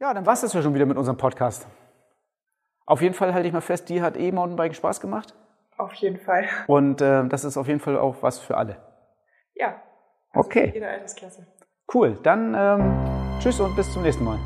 Ja, 0.00 0.14
dann 0.14 0.26
war 0.26 0.32
es 0.32 0.42
das 0.42 0.52
ja 0.52 0.62
schon 0.62 0.74
wieder 0.74 0.86
mit 0.86 0.96
unserem 0.96 1.16
Podcast. 1.16 1.66
Auf 2.86 3.02
jeden 3.02 3.14
Fall 3.14 3.34
halte 3.34 3.46
ich 3.46 3.52
mal 3.52 3.60
fest, 3.60 3.88
dir 3.88 4.02
hat 4.02 4.16
E-Mountainbiken 4.16 4.74
Spaß 4.74 5.00
gemacht. 5.00 5.34
Auf 5.76 5.94
jeden 5.94 6.18
Fall. 6.18 6.44
Und 6.66 7.00
äh, 7.00 7.26
das 7.28 7.44
ist 7.44 7.56
auf 7.56 7.66
jeden 7.66 7.80
Fall 7.80 7.98
auch 7.98 8.16
was 8.22 8.38
für 8.38 8.56
alle. 8.56 8.76
Ja. 9.54 9.82
Also 10.30 10.48
okay. 10.48 10.70
Jeder 10.74 10.88
Altersklasse. 10.88 11.46
Cool. 11.92 12.18
Dann 12.22 12.54
ähm, 12.56 13.38
tschüss 13.40 13.60
und 13.60 13.76
bis 13.76 13.92
zum 13.92 14.02
nächsten 14.02 14.24
Mal. 14.24 14.38